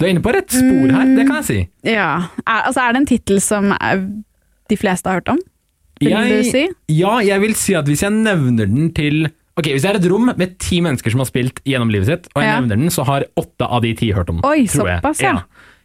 du 0.00 0.06
er 0.06 0.14
inne 0.14 0.25
på 0.25 0.32
rett 0.32 0.56
spor 0.56 0.88
her, 0.96 1.12
det 1.20 1.28
kan 1.28 1.42
jeg 1.42 1.46
si. 1.50 1.58
Ja. 1.92 2.08
Er, 2.46 2.64
altså 2.70 2.80
Er 2.88 2.96
det 2.96 3.02
en 3.04 3.11
tittel 3.12 3.40
som 3.44 3.76
de 4.73 4.76
fleste 4.80 5.08
har 5.12 5.20
hørt 5.20 5.28
om? 5.37 5.38
Vil 6.00 6.11
Jeg- 6.11 6.45
du 6.45 6.50
si? 6.50 6.69
Ja, 6.88 7.19
jeg 7.25 7.41
vil 7.41 7.55
si 7.55 7.75
at 7.75 7.87
hvis 7.87 8.03
jeg 8.03 8.12
nevner 8.12 8.67
den 8.67 8.93
til 8.93 9.29
Ok, 9.59 9.71
Hvis 9.73 9.83
det 9.87 9.88
er 9.91 9.97
et 9.97 10.11
rom 10.12 10.26
med 10.37 10.59
ti 10.61 10.83
mennesker 10.85 11.11
som 11.11 11.21
har 11.21 11.25
spilt 11.31 11.62
gjennom 11.65 11.88
livet 11.91 12.05
sitt, 12.11 12.26
og 12.37 12.43
jeg 12.43 12.50
Ja. 12.53 12.61
nevner 12.61 12.76
den, 12.76 12.91
så 12.93 13.07
har 13.07 13.25
åtte 13.41 13.65
av 13.67 13.81
de 13.81 13.95
ti 13.95 14.11
hørt 14.12 14.29
om 14.29 14.37
den. 14.43 14.45
Oi, 14.50 14.67
såpass, 14.67 15.19
ja. 15.23 15.38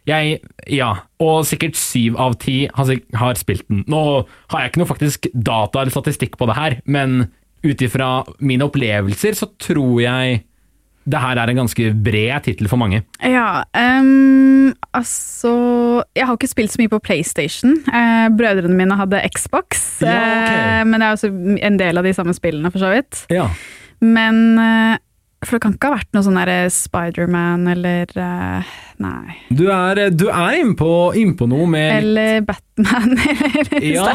Jeg, 0.06 0.42
ja, 0.68 0.90
og 1.18 1.46
sikkert 1.46 1.74
syv 1.74 2.18
av 2.18 2.34
ti 2.38 2.66
har, 2.74 2.96
har 3.14 3.32
spilt 3.34 3.66
den. 3.70 3.82
Nå 3.88 4.26
har 4.50 4.60
jeg 4.60 4.72
ikke 4.72 4.76
noe 4.82 4.90
faktisk 4.92 5.26
data 5.32 5.80
eller 5.80 5.90
statistikk 5.90 6.36
på 6.36 6.46
det 6.48 6.56
her, 6.56 6.82
men 6.84 7.30
ut 7.64 7.78
ifra 7.80 8.26
mine 8.40 8.60
opplevelser 8.68 9.32
så 9.40 9.48
tror 9.58 10.02
jeg 10.02 10.42
det 11.08 11.18
her 11.18 11.38
er 11.38 11.48
en 11.48 11.56
ganske 11.56 12.02
bred 12.04 12.42
tittel 12.44 12.68
for 12.68 12.76
mange. 12.76 13.04
Ja, 13.24 13.64
um, 13.74 14.74
altså 14.92 15.54
Jeg 16.18 16.26
har 16.28 16.36
ikke 16.38 16.50
spilt 16.50 16.72
så 16.74 16.80
mye 16.82 16.90
på 16.92 17.00
PlayStation. 17.04 17.78
Eh, 17.88 18.26
brødrene 18.38 18.76
mine 18.78 18.96
hadde 18.98 19.22
Xbox, 19.34 20.00
Ja, 20.02 20.16
okay. 20.16 20.58
eh, 20.80 20.82
men 20.88 20.98
det 21.00 21.06
er 21.08 21.16
også 21.16 21.32
en 21.70 21.78
del 21.80 21.98
av 22.02 22.04
de 22.08 22.12
samme 22.16 22.34
spillene, 22.36 22.70
for 22.74 22.82
så 22.82 22.90
vidt. 22.94 23.24
Ja. 23.32 23.48
Men 24.02 24.44
eh, 24.58 24.98
For 25.42 25.56
det 25.56 25.62
kan 25.64 25.72
ikke 25.74 25.88
ha 25.90 25.96
vært 25.96 26.12
noe 26.14 26.22
sånn 26.22 26.36
derre 26.38 26.56
Spiderman 26.70 27.64
eller 27.72 28.10
eh, 28.18 28.72
Nei. 29.02 29.34
Du 29.50 29.64
er, 29.74 29.98
du 30.14 30.28
er 30.30 30.58
innpå 30.60 30.90
inn 31.18 31.32
på 31.38 31.48
noe 31.50 31.64
med 31.70 31.96
Eller 31.96 32.44
Batman 32.46 33.16
eller 33.32 33.82
Ja, 33.82 34.12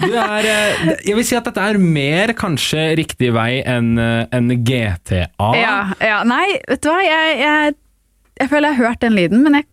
du 0.00 0.14
er 0.16 0.48
eh, 0.48 0.86
Jeg 1.08 1.18
vil 1.18 1.26
si 1.28 1.36
at 1.36 1.44
dette 1.50 1.60
er 1.74 1.76
mer 1.80 2.32
kanskje 2.38 2.86
riktig 2.96 3.32
vei 3.36 3.60
enn 3.68 3.90
en 4.00 4.48
GTA. 4.64 5.26
ja, 5.60 5.76
ja. 6.00 6.22
Nei, 6.24 6.46
vet 6.70 6.80
du 6.84 6.88
hva, 6.88 7.02
jeg, 7.04 7.36
jeg, 7.42 7.76
jeg 8.40 8.48
føler 8.54 8.72
jeg 8.72 8.78
har 8.80 8.88
hørt 8.88 9.04
den 9.04 9.16
lyden, 9.18 9.44
men 9.44 9.58
jeg 9.60 9.68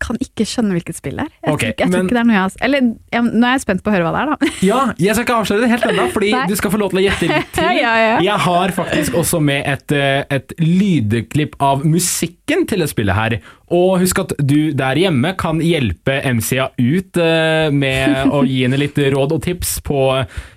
kan 0.00 0.16
ikke 0.24 0.46
skjønne 0.48 0.74
hvilket 0.76 0.96
spill 0.98 1.20
det 1.20 1.26
er. 1.28 1.32
Jeg, 1.44 1.52
okay, 1.54 1.70
tror, 1.70 1.74
ikke- 1.74 1.84
jeg 1.84 1.90
tror 1.90 1.96
men- 1.98 2.06
ikke 2.06 2.16
det 2.16 2.20
er 2.20 2.28
noe 2.30 2.36
jeg 2.36 2.42
har 2.42 2.66
Eller 2.66 2.80
jeg, 3.12 3.22
nå 3.30 3.46
er 3.46 3.52
jeg 3.56 3.60
spent 3.66 3.82
på 3.84 3.90
å 3.90 3.94
høre 3.94 4.08
hva 4.08 4.12
det 4.16 4.20
er, 4.22 4.32
da. 4.32 4.50
Ja, 4.70 4.80
jeg 4.98 5.14
skal 5.14 5.24
ikke 5.28 5.38
avsløre 5.44 5.60
det 5.66 5.70
helt 5.74 5.88
ennå, 5.90 6.08
fordi 6.14 6.32
Nei. 6.34 6.46
du 6.50 6.56
skal 6.56 6.70
få 6.74 6.80
lov 6.82 6.90
til 6.94 7.00
å 7.02 7.04
gjette 7.06 7.28
litt 7.30 7.52
til. 7.60 7.70
Ja, 7.80 7.94
ja. 8.00 8.18
Jeg 8.24 8.38
har 8.48 8.74
faktisk 8.80 9.14
også 9.20 9.40
med 9.44 9.66
et, 9.68 9.92
eh, 9.92 10.24
et 10.30 10.52
lydklipp 10.58 11.56
av 11.62 11.84
musikken 11.86 12.66
til 12.68 12.82
det 12.82 12.88
spillet 12.90 13.14
her. 13.14 13.38
Og 13.70 14.00
husk 14.02 14.18
at 14.24 14.32
du 14.42 14.72
der 14.74 14.98
hjemme 14.98 15.30
kan 15.38 15.60
hjelpe 15.62 16.16
MCA 16.26 16.70
ut 16.74 17.20
eh, 17.22 17.68
med 17.70 18.32
å 18.34 18.40
gi 18.42 18.64
henne 18.64 18.80
litt 18.80 18.98
råd 18.98 19.36
og 19.36 19.44
tips 19.44 19.76
på 19.86 20.00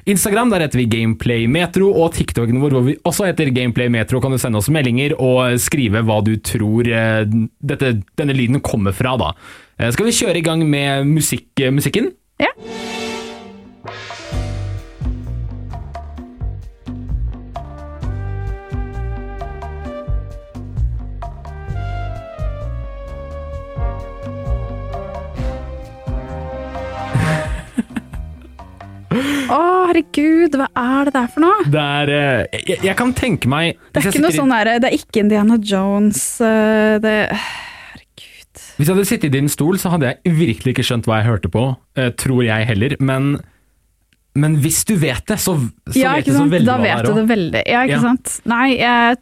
Instagram. 0.09 0.49
Der 0.49 0.65
heter 0.65 0.81
vi 0.81 0.87
Gameplay 0.89 1.45
Metro, 1.47 1.91
og 1.93 2.15
TikToken 2.17 2.57
vår 2.63 2.73
hvor 2.73 2.87
vi 2.87 2.95
også 3.05 3.27
heter 3.29 3.51
Gameplay 3.53 3.91
Metro. 3.93 4.21
Kan 4.23 4.33
du 4.33 4.39
sende 4.41 4.57
oss 4.57 4.71
meldinger 4.73 5.13
og 5.21 5.59
skrive 5.61 6.01
hva 6.07 6.21
du 6.25 6.33
tror 6.41 6.89
eh, 6.89 7.21
dette, 7.61 7.93
denne 8.17 8.33
lyden 8.37 8.63
kommer 8.65 8.95
fra, 8.97 9.13
da. 9.21 9.32
Eh, 9.79 9.91
Skal 9.95 10.05
vi 10.09 10.15
kjøre 10.19 10.37
i 10.39 10.45
gang 10.45 10.63
med 10.69 11.07
musikk, 11.09 11.47
musikken? 11.73 12.11
Ja. 12.41 12.51
Å, 29.53 29.57
herregud, 29.91 30.55
hva 30.57 30.67
er 30.79 31.09
det 31.09 31.13
der 31.13 31.27
for 31.29 31.43
noe? 31.43 31.65
Det 31.69 31.81
er 31.83 32.11
eh, 32.13 32.61
jeg, 32.65 32.79
jeg 32.87 32.95
kan 32.97 33.11
tenke 33.17 33.49
meg 33.51 33.75
Det 33.93 34.01
er 34.01 34.07
ikke 34.09 34.23
noe 34.23 34.33
sånn 34.33 34.53
derre 34.53 34.77
Det 34.81 34.89
er 34.89 34.95
ikke 34.97 35.21
Indiana 35.21 35.57
Jones. 35.61 36.23
eh, 36.41 36.95
Det 37.03 37.13
Hvis 38.77 38.87
jeg 38.87 38.95
hadde 38.95 39.05
sittet 39.09 39.29
i 39.31 39.33
din 39.39 39.49
stol, 39.49 39.77
så 39.81 39.89
hadde 39.93 40.11
jeg 40.11 40.35
virkelig 40.37 40.73
ikke 40.75 40.85
skjønt 40.85 41.05
hva 41.09 41.21
jeg 41.21 41.29
hørte 41.31 41.49
på. 41.53 41.65
eh, 41.97 42.11
tror 42.19 42.43
jeg 42.45 42.67
heller. 42.69 42.95
Men, 42.99 43.39
men 44.35 44.55
hvis 44.63 44.83
du 44.89 44.95
vet 45.01 45.25
det, 45.29 45.39
så, 45.39 45.57
så 45.89 45.97
Ja, 45.99 46.15
vet 46.17 46.25
du 46.25 46.33
så 46.33 46.45
veldig 46.49 46.67
hva 46.69 46.77
det 46.81 46.89
er. 46.91 47.01
Da 47.01 47.01
vet 47.01 47.15
du 47.15 47.21
det 47.21 47.27
veldig. 47.37 47.63
Ja, 47.67 47.83
ikke 47.87 47.97
Ja. 47.97 48.01
sant. 48.01 48.41
Nei, 48.45 48.67
jeg, 48.77 49.17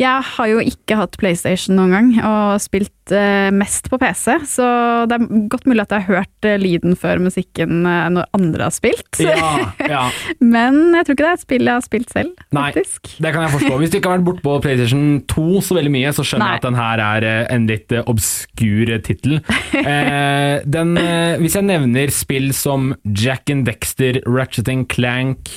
jeg 0.00 0.24
har 0.32 0.48
jo 0.48 0.62
ikke 0.64 0.96
hatt 0.96 1.18
PlayStation 1.20 1.76
noen 1.76 1.92
gang, 1.92 2.10
og 2.24 2.60
spilt 2.62 3.12
eh, 3.12 3.50
mest 3.52 3.90
på 3.92 3.98
PC, 4.00 4.38
så 4.48 4.68
det 5.10 5.18
er 5.18 5.42
godt 5.52 5.66
mulig 5.68 5.84
at 5.84 5.92
jeg 5.92 6.06
har 6.06 6.20
hørt 6.22 6.48
eh, 6.48 6.56
lyden 6.60 6.96
før 6.98 7.20
musikken 7.20 7.84
eh, 7.84 8.06
når 8.14 8.30
andre 8.36 8.68
har 8.68 8.74
spilt. 8.74 9.20
Ja, 9.20 9.50
ja, 9.94 10.06
Men 10.40 10.96
jeg 10.96 11.04
tror 11.06 11.18
ikke 11.18 11.26
det 11.26 11.32
er 11.32 11.38
et 11.40 11.44
spill 11.44 11.68
jeg 11.68 11.76
har 11.76 11.84
spilt 11.84 12.14
selv, 12.14 12.32
faktisk. 12.48 13.02
Nei. 13.10 13.24
det 13.26 13.34
kan 13.34 13.44
jeg 13.44 13.54
forstå. 13.58 13.74
Hvis 13.82 13.92
du 13.92 13.98
ikke 14.00 14.12
har 14.12 14.18
vært 14.18 14.28
bortpå 14.30 14.56
PlayStation 14.64 15.04
2 15.34 15.46
så 15.68 15.78
veldig 15.78 15.94
mye, 15.98 16.14
så 16.16 16.24
skjønner 16.26 16.46
Nei. 16.46 16.54
jeg 16.54 16.62
at 16.62 16.68
den 16.70 16.80
her 16.80 17.04
er 17.10 17.28
eh, 17.30 17.42
en 17.56 17.68
litt 17.70 17.96
eh, 17.96 18.06
obskur 18.10 18.96
tittel. 19.06 19.40
Eh, 19.80 20.60
eh, 20.60 21.38
hvis 21.40 21.54
jeg 21.56 21.64
nevner 21.66 22.10
spill 22.12 22.50
som 22.54 22.90
Jack 23.04 23.50
and 23.52 23.64
Dexter, 23.66 24.20
Ratchet 24.28 24.68
and 24.70 24.88
Clank, 24.92 25.48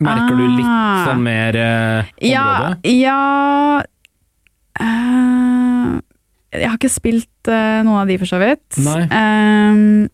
merker 0.00 0.36
du 0.38 0.44
litt 0.56 0.66
Ah. 0.66 1.04
sånn 1.08 1.22
mer 1.24 1.56
eh, 1.56 2.10
Ja, 2.30 2.44
område? 2.48 2.94
ja 2.96 3.82
uh, 4.80 6.00
Jeg 6.56 6.66
har 6.68 6.76
ikke 6.78 6.90
spilt 6.92 7.50
uh, 7.50 7.80
noen 7.86 8.00
av 8.02 8.10
de, 8.10 8.16
for 8.18 8.26
så 8.30 8.40
vidt. 8.42 8.80
Nei. 8.82 9.02
Um, 9.06 10.08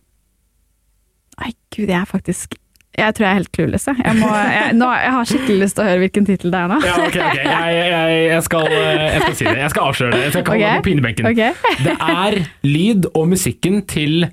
Nei, 1.37 1.51
gud, 1.73 1.87
jeg 1.87 1.97
er 2.01 2.07
faktisk 2.09 2.55
Jeg 2.97 3.13
tror 3.13 3.27
jeg 3.27 3.29
er 3.29 3.37
helt 3.37 3.51
clueless. 3.53 3.85
Jeg, 3.91 3.99
jeg, 4.03 4.15
må, 4.17 4.29
jeg, 4.33 4.73
nå, 4.73 4.87
jeg 4.97 5.11
har 5.13 5.27
skikkelig 5.29 5.57
lyst 5.61 5.77
til 5.77 5.83
å 5.83 5.87
høre 5.91 6.01
hvilken 6.01 6.25
tittel 6.25 6.53
det 6.55 6.61
er 6.63 6.71
nå. 6.71 6.79
Ja, 6.81 6.95
ok, 7.03 7.17
ok. 7.27 7.41
Jeg, 7.45 8.43
skal, 8.47 8.65
skal 8.71 9.35
si 9.37 9.45
det. 9.45 9.57
Jeg 9.59 9.69
skal 9.75 9.91
avsløre 9.91 10.11
det. 10.15 10.21
Jeg 10.23 10.33
skal 10.33 10.45
kalle 10.47 10.57
okay. 10.63 10.71
det 10.71 10.81
på 10.81 10.89
pinebenken. 10.89 11.29
Okay. 11.29 11.51
Det 11.85 11.93
er 12.01 12.39
lyd 12.65 13.05
og 13.13 13.27
musikken 13.35 13.83
til 13.85 14.25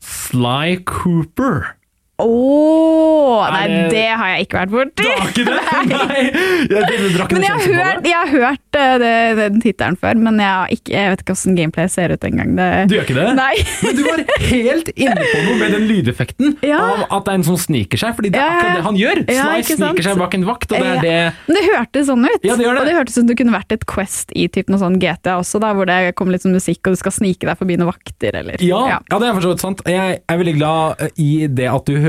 Sly 0.00 0.78
Cooper. 0.88 1.75
Er 2.16 3.52
nei, 3.52 3.66
det- 3.68 3.90
det 3.92 4.04
har 4.16 4.28
jeg 4.32 4.46
ikke 4.46 4.56
vært 4.62 4.70
borti! 4.72 5.02
Du 5.04 5.08
har 5.10 5.28
ikke 5.28 5.44
det? 5.44 5.56
Nei! 5.92 6.22
Jeg, 6.66 7.10
drakk 7.16 7.32
Men 7.36 7.42
jeg 7.44 7.52
har 7.52 7.66
hørt, 7.66 7.98
det. 8.02 8.10
jeg 8.10 8.16
har 8.16 8.30
hørt 8.32 8.78
eh, 8.80 8.94
det, 9.02 9.10
den 9.40 9.60
tittelen 9.60 9.98
før, 10.00 10.14
men 10.24 10.38
jeg, 10.40 10.48
har 10.48 10.72
ikke, 10.72 10.92
jeg 10.94 11.10
vet 11.12 11.22
ikke 11.24 11.34
hvordan 11.36 11.58
gameplay 11.60 11.90
ser 11.92 12.14
ut 12.14 12.24
engang. 12.24 12.54
Du 12.88 12.94
gjør 12.96 13.04
ikke 13.04 13.16
det? 13.18 13.26
Nei. 13.36 13.52
Men 13.84 13.98
du 13.98 14.02
var 14.06 14.22
helt 14.46 14.88
inne 14.96 15.26
på 15.28 15.42
noe 15.44 15.58
med 15.60 15.74
den 15.76 15.84
lydeffekten 15.90 16.56
Ja. 16.72 16.80
av 16.80 17.04
at 17.18 17.28
det 17.28 17.34
er 17.34 17.40
en 17.42 17.46
som 17.50 17.58
sniker 17.60 18.00
seg, 18.00 18.16
fordi 18.16 18.32
det 18.32 18.40
er 18.40 18.46
Ja, 18.46 18.48
ja, 18.48 18.56
akkurat 18.56 18.80
det 18.80 18.86
han 18.88 19.00
gjør. 19.02 19.22
Ja, 19.36 19.46
Slice 19.52 19.76
sniker 19.76 20.08
seg 20.08 20.20
bak 20.24 20.38
en 20.40 20.48
vakt, 20.48 20.72
og 20.72 20.80
det 20.80 20.88
er 20.94 21.04
det 21.04 21.16
Men 21.50 21.58
det 21.60 21.64
hørtes 21.68 22.08
sånn 22.08 22.24
ut. 22.24 22.40
Ja, 22.48 22.56
det 22.56 22.64
gjør 22.66 22.78
det. 22.78 22.80
Og 22.80 22.88
det 22.90 22.96
hørtes 22.96 23.12
ut 23.16 23.20
som 23.20 23.28
det 23.30 23.38
kunne 23.42 23.56
vært 23.58 23.76
et 23.76 23.86
Quest 23.92 24.32
i 24.32 24.48
typ 24.56 24.72
noe 24.72 24.80
sånn 24.80 24.96
GTA 25.02 25.36
også, 25.42 25.60
da, 25.62 25.74
hvor 25.76 25.86
det 25.92 26.00
kommer 26.16 26.32
litt 26.36 26.46
sånn 26.46 26.56
musikk, 26.56 26.80
og 26.88 26.96
du 26.96 27.00
skal 27.04 27.12
snike 27.14 27.44
deg 27.48 27.60
forbi 27.60 27.76
noen 27.76 27.92
vakter, 27.92 28.40
eller 28.40 28.64
ja, 28.64 28.80
ja, 28.96 28.98
det 29.20 29.28
er 29.28 29.36
for 29.36 29.44
så 29.44 29.52
vidt 29.52 29.62
sant. 29.66 29.84
Jeg 29.90 30.18
er 30.24 30.40
veldig 30.40 30.56
glad 30.56 31.04
eh, 31.04 31.12
i 31.20 31.30
det 31.52 31.68
at 31.70 31.84
du 31.86 31.92
hører 31.94 32.05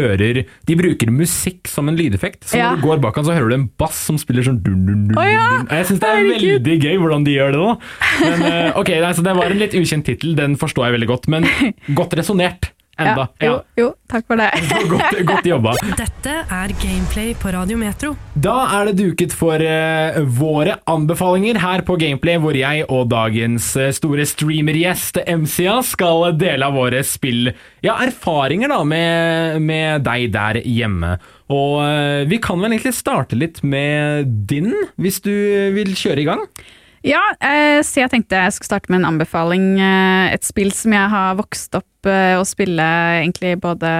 De 0.67 0.77
bruker 0.79 1.11
musikk 1.13 1.67
som 1.71 1.89
en 1.91 1.97
lydeffekt. 1.97 2.45
Så 2.47 2.57
når 2.59 2.79
du 2.79 2.85
går 2.87 3.01
bak 3.03 3.17
han, 3.19 3.27
så 3.27 3.35
hører 3.35 3.51
du 3.51 3.57
en 3.57 3.67
bass 3.81 3.99
som 4.09 4.19
spiller 4.21 4.45
sånn 4.47 4.61
dun, 4.63 4.85
dun, 4.87 5.03
dun, 5.09 5.17
dun. 5.17 5.67
Jeg 5.73 5.89
syns 5.89 6.01
det 6.03 6.13
er 6.13 6.31
veldig 6.31 6.77
gøy 6.85 6.97
hvordan 7.01 7.27
de 7.27 7.35
gjør 7.37 7.53
det 7.57 7.61
da. 7.65 7.75
Men 8.23 8.47
eh, 8.51 8.71
ok, 8.83 8.93
nei, 9.03 9.13
så 9.17 9.25
det 9.25 9.35
var 9.37 9.51
en 9.53 9.61
litt 9.61 9.77
ukjent 9.77 10.07
tittel, 10.07 10.35
den 10.37 10.57
forstår 10.61 10.89
jeg 10.89 10.97
veldig 10.99 11.11
godt, 11.13 11.29
men 11.33 11.47
godt 11.99 12.17
resonnert 12.19 12.71
enda. 12.97 13.27
Ja, 13.41 13.49
jo, 13.49 13.57
jo, 13.77 13.87
takk 14.09 14.27
for 14.29 14.39
det. 14.39 14.49
Godt, 14.91 15.19
godt 15.27 15.47
jobba. 15.47 15.73
Dette 15.97 16.33
er 16.43 16.73
Gameplay 16.81 17.33
på 17.37 17.51
Radio 17.53 17.77
Metro. 17.79 18.13
Da 18.37 18.55
er 18.77 18.89
det 18.89 18.97
duket 18.99 19.33
for 19.35 19.61
uh, 19.61 20.19
våre 20.37 20.77
anbefalinger 20.89 21.59
her 21.61 21.83
på 21.87 21.97
Gameplay, 22.01 22.39
hvor 22.41 22.57
jeg 22.57 22.85
og 22.93 23.07
dagens 23.11 23.69
eh, 23.79 23.93
store 23.95 24.25
streamergjest 24.27 25.19
MCA 25.27 25.79
skal 25.85 26.31
dele 26.37 26.67
av 26.67 26.77
våre 26.77 27.03
spill, 27.07 27.51
ja, 27.85 27.97
erfaringer 28.05 28.71
da, 28.71 28.81
med, 28.87 29.61
med 29.65 30.05
deg 30.07 30.29
der 30.35 30.61
hjemme. 30.63 31.17
Og 31.53 31.77
uh, 31.81 32.23
vi 32.29 32.41
kan 32.43 32.59
vel 32.61 32.75
egentlig 32.75 32.95
starte 32.97 33.37
litt 33.39 33.63
med 33.65 34.33
din, 34.49 34.73
hvis 35.01 35.21
du 35.25 35.33
vil 35.77 35.93
kjøre 35.97 36.23
i 36.23 36.27
gang? 36.27 36.43
Ja, 37.07 37.21
eh, 37.39 37.79
så 37.85 38.01
jeg 38.01 38.11
tenkte 38.11 38.39
jeg 38.41 38.55
skulle 38.55 38.71
starte 38.71 38.91
med 38.91 39.01
en 39.01 39.11
anbefaling. 39.13 39.77
Et 39.79 40.43
spill 40.43 40.73
som 40.75 40.95
jeg 40.95 41.13
har 41.13 41.37
vokst 41.39 41.77
opp 41.77 41.87
eh, 42.11 42.37
å 42.39 42.45
spille 42.47 42.87
egentlig 43.21 43.55
både 43.63 43.91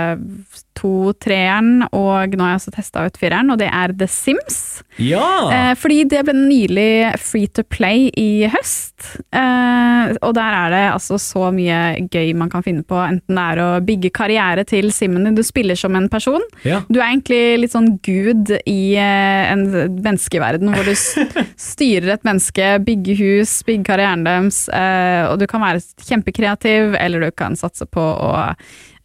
to, 0.78 1.14
treeren, 1.24 1.82
og 1.96 2.36
nå 2.38 2.44
har 2.44 2.54
jeg 2.54 2.62
også 2.62 2.74
testa 2.76 3.06
ut 3.08 3.18
fireren, 3.20 3.50
og 3.54 3.60
det 3.62 3.70
er 3.74 3.94
The 3.98 4.08
Sims. 4.12 4.60
Ja! 5.02 5.26
Eh, 5.54 5.74
fordi 5.80 6.04
det 6.10 6.24
ble 6.28 6.36
nylig 6.38 7.16
free 7.22 7.50
to 7.50 7.66
play 7.66 8.08
i 8.18 8.48
høst. 8.52 8.94
Eh, 9.34 10.14
og 10.22 10.36
der 10.38 10.58
er 10.60 10.74
det 10.74 10.84
altså 10.92 11.18
så 11.22 11.50
mye 11.54 12.08
gøy 12.14 12.34
man 12.38 12.52
kan 12.54 12.66
finne 12.66 12.86
på, 12.88 12.98
enten 13.02 13.38
det 13.38 13.46
er 13.54 13.62
å 13.64 13.70
bygge 13.86 14.14
karriere 14.16 14.66
til 14.70 14.92
simmen 14.94 15.26
din. 15.28 15.38
Du 15.38 15.44
spiller 15.46 15.78
som 15.80 15.98
en 15.98 16.10
person. 16.12 16.44
ja. 16.68 16.84
Du 16.88 17.02
er 17.02 17.10
egentlig 17.10 17.42
litt 17.64 17.74
sånn 17.74 17.98
gud 18.06 18.54
i 18.66 18.96
eh, 18.98 19.52
en 19.52 19.66
menneskeverden, 19.74 20.72
hvor 20.74 20.88
du 20.88 20.94
styrer 21.72 22.14
et 22.16 22.28
menneske, 22.28 22.70
bygger 22.86 23.22
hus, 23.22 23.58
bygger 23.68 23.88
karrieren 23.88 24.26
deres, 24.28 24.64
eh, 24.74 25.26
og 25.28 25.42
du 25.42 25.48
kan 25.50 25.64
være 25.66 25.82
kjempekreativ, 26.06 26.96
eller 27.02 27.28
du 27.28 27.34
kan 27.38 27.58
satse 27.60 27.88
på 27.90 27.97
å 28.02 28.32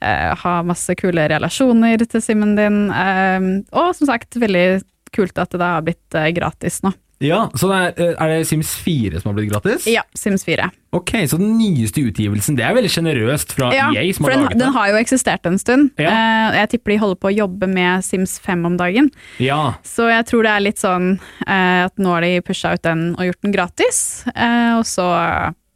eh, 0.03 0.33
ha 0.43 0.55
masse 0.67 0.95
kule 0.99 1.29
relasjoner 1.33 2.05
til 2.09 2.21
simmen 2.25 2.57
din. 2.59 2.91
eh, 2.91 3.49
og 3.73 3.95
som 3.99 4.07
sagt, 4.11 4.35
veldig 4.41 4.83
kult 5.13 5.37
at 5.39 5.51
det 5.53 5.61
da 5.61 5.75
har 5.77 5.83
blitt 5.87 6.15
eh, 6.17 6.31
gratis 6.33 6.81
nå. 6.83 6.93
ja, 7.23 7.45
Så 7.55 7.69
det 7.71 7.77
er, 7.79 7.91
eh, 8.03 8.15
er 8.19 8.31
det 8.33 8.47
Sims 8.49 8.71
4 8.83 9.21
som 9.21 9.29
har 9.31 9.37
blitt 9.37 9.51
gratis? 9.53 9.85
Ja, 9.87 10.03
Sims 10.17 10.43
4. 10.45 10.71
Ok, 10.93 11.13
Så 11.31 11.39
den 11.39 11.53
nyeste 11.59 12.01
utgivelsen, 12.03 12.57
det 12.57 12.65
er 12.67 12.75
veldig 12.75 12.91
generøst 12.91 13.53
fra 13.55 13.69
Ja, 13.73 13.91
EA 13.95 14.09
som 14.13 14.25
har 14.27 14.33
laget 14.35 14.57
det? 14.57 14.59
den 14.65 14.73
har 14.75 14.89
jo 14.91 14.97
eksistert 14.99 15.47
en 15.47 15.59
stund. 15.61 15.91
Ja. 16.01 16.11
Eh, 16.11 16.57
jeg 16.63 16.71
tipper 16.75 16.93
de 16.95 16.99
holder 17.05 17.21
på 17.23 17.31
å 17.31 17.37
jobbe 17.37 17.69
med 17.71 18.03
Sims 18.05 18.39
5 18.43 18.67
om 18.67 18.77
dagen. 18.81 19.11
Ja, 19.39 19.75
Så 19.85 20.09
jeg 20.11 20.27
tror 20.33 20.43
det 20.49 20.51
er 20.57 20.65
litt 20.67 20.79
sånn 20.83 21.13
eh, 21.47 21.85
at 21.87 21.95
nå 21.97 22.09
har 22.17 22.23
de 22.27 22.41
pusha 22.43 22.75
ut 22.75 22.83
den 22.83 23.13
og 23.15 23.25
gjort 23.29 23.43
den 23.47 23.53
gratis. 23.55 24.03
Og 24.33 24.85
så, 24.89 25.07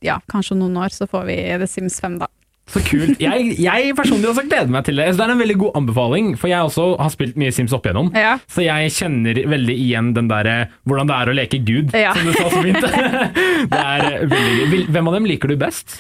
ja, 0.05 0.19
kanskje 0.33 0.53
om 0.57 0.65
noen 0.65 0.77
år 0.85 0.91
så 0.97 1.07
får 1.09 1.25
vi 1.31 1.37
The 1.63 1.67
Sims 1.71 2.01
5, 2.01 2.19
da. 2.25 2.27
Så 2.67 2.81
kult. 2.83 3.21
Jeg, 3.23 3.53
jeg 3.63 3.93
personlig 3.95 4.27
også 4.33 4.43
gleder 4.49 4.73
meg 4.75 4.89
til 4.89 4.99
det. 4.99 5.07
Så 5.13 5.21
det 5.21 5.27
er 5.29 5.35
en 5.37 5.43
veldig 5.45 5.59
god 5.61 5.77
anbefaling, 5.79 6.33
for 6.41 6.51
jeg 6.51 6.67
også 6.67 6.89
har 6.99 7.13
spilt 7.15 7.39
mye 7.39 7.55
Sims 7.55 7.75
opp 7.77 7.87
igjennom. 7.87 8.11
Ja. 8.19 8.37
Så 8.51 8.65
jeg 8.67 8.91
kjenner 8.97 9.39
veldig 9.53 9.77
igjen 9.87 10.11
den 10.17 10.31
derre 10.33 10.57
hvordan 10.89 11.07
det 11.11 11.21
er 11.21 11.31
å 11.31 11.37
leke 11.39 11.63
Gud, 11.63 11.95
Ja. 11.95 12.17
som 12.17 12.27
du 12.27 12.35
sa 12.35 12.51
så 12.51 12.65
fint. 12.67 12.83
det 13.73 13.85
er 13.85 14.27
veldig. 14.35 14.83
Hvem 14.91 15.11
av 15.13 15.19
dem 15.19 15.31
liker 15.31 15.55
du 15.55 15.59
best? 15.63 15.99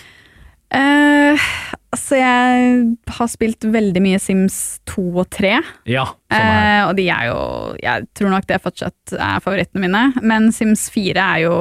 Uh, 0.74 1.38
altså, 1.94 2.16
jeg 2.18 2.80
har 3.14 3.28
spilt 3.30 3.62
veldig 3.70 4.02
mye 4.02 4.18
Sims 4.18 4.58
2 4.90 5.04
og 5.22 5.30
3. 5.38 5.52
Ja, 5.86 6.08
uh. 6.10 6.34
Eh, 6.34 6.80
og 6.88 6.96
de 6.98 7.04
er 7.06 7.28
jo 7.28 7.38
Jeg 7.78 8.08
tror 8.18 8.32
nok 8.34 8.48
det 8.50 8.58
fortsatt 8.64 9.14
er 9.14 9.38
favorittene 9.44 9.86
mine. 9.86 10.02
Men 10.26 10.50
Sims 10.54 10.88
4 10.90 11.14
er 11.22 11.44
jo 11.46 11.54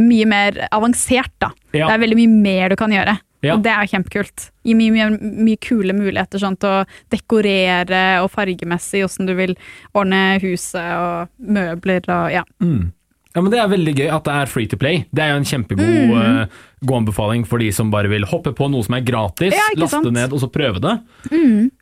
mye 0.00 0.32
mer 0.32 0.64
avansert, 0.72 1.34
da. 1.44 1.52
Ja. 1.76 1.90
Det 1.90 1.98
er 1.98 2.04
veldig 2.06 2.20
mye 2.24 2.36
mer 2.48 2.72
du 2.72 2.80
kan 2.80 2.96
gjøre. 2.96 3.18
Ja. 3.46 3.56
Og 3.56 3.64
det 3.64 3.72
er 3.72 3.88
kjempekult. 3.90 4.50
Gir 4.66 4.78
mye, 4.78 4.92
mye, 4.94 5.32
mye 5.46 5.60
kule 5.62 5.94
muligheter 5.96 6.42
sånn, 6.42 6.58
til 6.60 6.80
å 6.80 6.84
dekorere 7.14 8.04
og 8.24 8.30
fargemessig 8.34 9.04
åssen 9.06 9.28
du 9.28 9.36
vil 9.38 9.56
ordne 9.96 10.40
huset 10.42 10.92
og 10.98 11.32
møbler 11.56 12.06
og 12.10 12.30
ja. 12.34 12.44
Mm. 12.62 12.92
Ja, 13.36 13.42
men 13.44 13.52
Det 13.52 13.58
er 13.60 13.68
veldig 13.68 13.92
gøy 13.98 14.08
at 14.16 14.24
det 14.24 14.32
er 14.32 14.46
free 14.48 14.66
to 14.66 14.78
play. 14.80 15.04
Det 15.12 15.20
er 15.22 15.34
jo 15.34 15.42
en 15.42 15.44
kjempegod 15.44 15.84
Mm. 15.86 16.12
uh, 16.16 16.46
god 16.86 16.96
anbefaling 17.02 17.44
for 17.48 17.58
de 17.60 17.70
som 17.72 17.90
bare 17.92 18.08
vil 18.08 18.24
hoppe 18.28 18.52
på 18.56 18.66
noe 18.70 18.82
som 18.84 18.94
er 18.96 19.00
gratis, 19.04 19.52
Ja, 19.52 19.66
laste 19.76 19.90
sant? 19.96 20.06
Mm. 20.08 20.12
ned 20.16 20.32
og 20.32 20.40
så 20.40 20.48
prøve 20.52 20.80
det. 20.80 20.94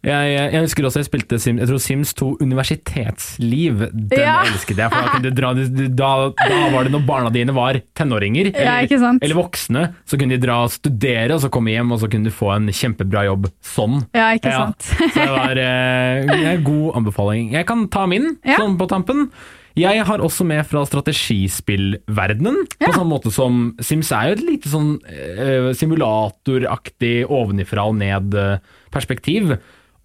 Jeg, 0.05 0.53
jeg 0.55 0.61
husker 0.65 0.87
også 0.89 1.01
jeg 1.03 1.09
spilte 1.09 1.39
Sim, 1.43 1.59
jeg 1.63 1.69
tror 1.71 1.81
Sims 1.83 2.13
2 2.15 2.29
Universitetsliv. 2.43 3.85
Den 3.93 4.19
Ja. 4.21 4.43
elsket 4.45 4.77
jeg, 4.77 4.91
for 4.91 5.01
da, 5.03 5.09
kunne 5.13 5.23
du 5.23 5.31
dra, 5.31 5.53
da, 5.55 6.11
da 6.49 6.71
var 6.75 6.85
det 6.85 6.93
når 6.95 7.07
barna 7.07 7.31
dine 7.35 7.55
var 7.55 7.81
tenåringer, 7.95 8.53
Ja, 8.55 8.81
eller, 8.83 8.99
sant? 8.99 9.23
eller 9.23 9.35
voksne, 9.39 9.95
så 10.07 10.19
kunne 10.19 10.37
de 10.39 10.47
dra 10.47 10.63
og 10.65 10.71
studere, 10.75 11.35
og 11.35 11.41
så 11.43 11.51
komme 11.51 11.71
hjem, 11.75 11.93
og 11.93 12.01
så 12.01 12.11
kunne 12.11 12.25
du 12.25 12.35
få 12.35 12.55
en 12.57 12.67
kjempebra 12.69 13.25
jobb 13.27 13.51
sånn. 13.63 14.07
Ja, 14.15 14.33
ikke 14.35 14.51
Ja. 14.51 14.67
sant. 14.67 14.81
Så 14.81 15.15
det 15.15 15.31
var 15.31 15.57
uh, 15.59 16.55
en 16.55 16.65
god 16.65 16.95
anbefaling. 16.97 17.53
Jeg 17.53 17.67
kan 17.67 17.89
ta 17.89 18.07
min, 18.07 18.37
Ja. 18.45 18.57
sånn 18.59 18.79
på 18.79 18.89
tampen. 18.89 19.31
Jeg 19.77 20.05
har 20.07 20.19
også 20.23 20.45
med 20.47 20.63
fra 20.71 20.85
strategispillverdenen, 20.87 22.61
Ja. 22.81 22.87
på 22.87 22.93
samme 22.95 23.11
måte 23.11 23.33
som 23.35 23.75
Sims 23.83 24.13
er 24.13 24.29
jo 24.29 24.33
et 24.37 24.45
lite 24.47 24.69
sånn 24.71 25.01
uh, 25.03 25.73
simulatoraktig 25.75 27.25
ovenifra 27.27 27.89
og 27.89 27.97
ned-perspektiv. 27.99 29.57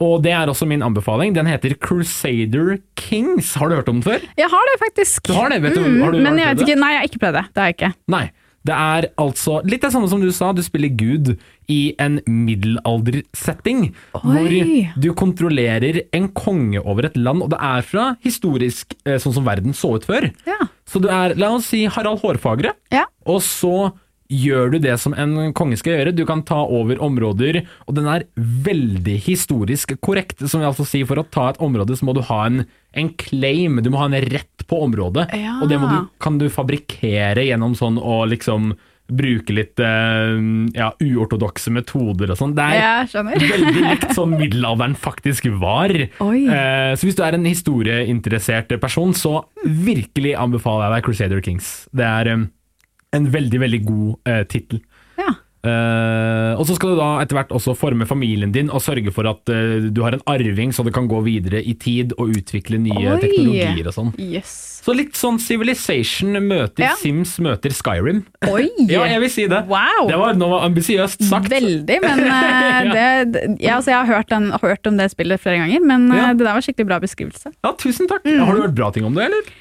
Og 0.02 0.22
det 0.24 0.32
er 0.32 0.48
også 0.48 0.66
min 0.66 0.82
anbefaling. 0.82 1.34
Den 1.36 1.46
heter 1.46 1.76
Crusader 1.78 2.78
Kings. 2.96 3.54
Har 3.60 3.68
du 3.70 3.76
hørt 3.76 3.90
om 3.92 4.00
den 4.00 4.06
før? 4.06 4.22
Jeg 4.40 4.48
har 4.50 4.70
det 4.72 4.78
faktisk. 4.88 5.28
Du 5.28 5.34
har 5.36 5.50
det, 5.50 5.62
vet 5.62 5.76
du- 5.76 5.82
Mm, 5.84 6.02
har 6.02 6.12
du- 6.14 6.22
men 6.24 6.38
jeg 6.40 6.56
vet 6.58 6.68
ikke, 6.68 6.80
nei, 6.80 6.92
jeg 6.94 7.00
har 7.02 7.08
ikke 7.10 7.20
prøvd 7.20 7.34
det. 7.34 7.46
Det 7.54 7.60
har 7.62 7.66
jeg 7.68 7.76
ikke. 7.78 7.94
Nei. 8.08 8.32
Det 8.68 8.76
er 8.76 9.06
altså 9.22 9.62
litt 9.64 9.82
det 9.86 9.92
samme 9.94 10.10
som 10.12 10.20
du 10.22 10.30
sa, 10.36 10.50
du 10.54 10.60
spiller 10.66 10.92
Gud 11.00 11.30
i 11.72 11.94
en 12.02 12.18
middelaldersetting. 12.28 13.90
Hvor 14.12 14.50
du 15.00 15.10
kontrollerer 15.18 16.02
en 16.16 16.28
konge 16.36 16.82
over 16.82 17.08
et 17.10 17.18
land, 17.18 17.44
og 17.46 17.52
det 17.54 17.60
er 17.62 17.86
fra 17.88 18.06
historisk 18.26 18.96
eh, 19.06 19.20
sånn 19.22 19.36
som 19.38 19.48
verden 19.48 19.76
så 19.78 19.96
ut 19.98 20.08
før. 20.08 20.30
Ja. 20.50 20.60
Så 20.90 21.02
du 21.04 21.08
er, 21.14 21.36
la 21.40 21.54
oss 21.56 21.70
si, 21.72 21.86
Harald 21.88 22.20
Hårfagre, 22.24 22.74
Ja. 22.92 23.06
og 23.26 23.42
så 23.46 23.92
gjør 24.30 24.76
du 24.76 24.78
det 24.84 24.96
som 25.02 25.16
en 25.18 25.54
konge 25.58 25.78
skal 25.80 25.98
gjøre. 25.98 26.14
Du 26.16 26.24
kan 26.30 26.44
ta 26.46 26.62
over 26.62 27.02
områder, 27.02 27.64
og 27.90 27.98
den 27.98 28.10
er 28.10 28.28
veldig 28.38 29.18
historisk 29.26 29.96
korrekt. 30.06 30.44
Som 30.46 30.62
vil 30.62 30.70
altså 30.70 30.86
si, 30.88 31.02
for 31.10 31.22
å 31.22 31.26
ta 31.26 31.50
et 31.50 31.62
område 31.64 31.98
så 31.98 32.08
må 32.08 32.14
du 32.18 32.22
ha 32.30 32.44
en, 32.46 32.62
en 32.94 33.10
claim, 33.20 33.82
du 33.82 33.90
må 33.94 34.04
ha 34.04 34.10
en 34.10 34.20
rett 34.30 34.68
på 34.70 34.84
området. 34.86 35.32
Ja. 35.34 35.58
Og 35.64 35.72
det 35.72 35.82
du, 35.82 35.98
kan 36.22 36.38
du 36.42 36.48
fabrikkere 36.54 37.48
gjennom 37.48 37.76
sånn 37.78 37.98
å 37.98 38.22
liksom 38.30 38.76
bruke 39.10 39.56
litt 39.58 39.82
eh, 39.82 40.36
ja, 40.76 40.92
uortodokse 41.02 41.74
metoder 41.74 42.30
og 42.30 42.38
sånn. 42.38 42.54
Det 42.58 42.68
er 42.78 43.10
veldig 43.56 43.86
likt 43.88 44.14
sånn 44.14 44.36
middelalderen 44.38 44.94
faktisk 44.94 45.50
var. 45.58 45.96
Oi. 46.22 46.44
Eh, 46.46 46.94
så 46.94 47.10
hvis 47.10 47.18
du 47.18 47.24
er 47.26 47.38
en 47.38 47.50
historieinteressert 47.50 48.76
person, 48.82 49.16
så 49.18 49.40
virkelig 49.66 50.36
anbefaler 50.38 50.86
jeg 50.86 50.96
deg 50.96 51.10
Crusader 51.10 51.44
Kings. 51.50 51.74
Det 51.90 52.06
er 52.06 52.34
eh, 52.36 52.46
en 53.16 53.30
veldig, 53.34 53.60
veldig 53.66 53.84
god 53.88 54.30
eh, 54.30 54.44
tittel. 54.50 54.82
Ja. 55.20 55.34
Uh, 55.60 56.56
og 56.56 56.62
så 56.70 56.78
skal 56.78 56.94
du 56.94 57.00
da 57.02 57.08
etter 57.20 57.36
hvert 57.36 57.50
også 57.52 57.74
forme 57.76 58.06
familien 58.08 58.54
din 58.56 58.70
og 58.72 58.80
sørge 58.80 59.12
for 59.12 59.28
at 59.28 59.50
uh, 59.52 59.90
du 59.92 59.98
har 60.06 60.16
en 60.16 60.22
arving, 60.32 60.72
så 60.72 60.86
det 60.88 60.94
kan 60.96 61.10
gå 61.12 61.20
videre 61.26 61.60
i 61.60 61.74
tid 61.76 62.14
og 62.16 62.32
utvikle 62.32 62.80
nye 62.80 62.96
Oi. 62.96 63.18
teknologier 63.20 63.90
og 63.92 63.96
sånn. 63.98 64.14
Yes. 64.24 64.54
Så 64.86 64.96
litt 64.96 65.20
sånn 65.20 65.36
Civilization 65.44 66.40
møter 66.48 66.86
Ja. 66.86 66.94
Sims 67.02 67.36
møter 67.44 67.76
Skyrim. 67.76 68.24
Oi! 68.48 68.70
Ja, 68.94 69.04
jeg 69.12 69.20
vil 69.26 69.34
si 69.36 69.50
det. 69.52 69.66
Wow! 69.68 70.08
Det 70.08 70.22
var 70.24 70.40
noe 70.40 70.62
ambisiøst 70.70 71.28
sagt. 71.28 71.52
Veldig, 71.52 72.00
men 72.08 72.24
uh, 72.32 72.82
det, 72.96 73.46
ja, 73.60 73.76
altså 73.82 73.92
jeg 73.92 74.00
har 74.00 74.12
hørt, 74.14 74.32
den, 74.32 74.54
hørt 74.64 74.88
om 74.88 75.02
det 75.02 75.12
spillet 75.12 75.44
flere 75.44 75.60
ganger, 75.66 75.84
men 75.92 76.08
Ja. 76.16 76.32
det 76.32 76.46
der 76.48 76.56
var 76.56 76.64
skikkelig 76.64 76.88
bra 76.94 77.04
beskrivelse. 77.04 77.52
Ja, 77.60 77.76
tusen 77.76 78.08
takk. 78.08 78.24
Mm. 78.24 78.46
Har 78.48 78.56
du 78.56 78.64
hørt 78.70 78.80
bra 78.80 78.94
ting 78.96 79.12
om 79.12 79.20
det, 79.20 79.28
eller? 79.28 79.52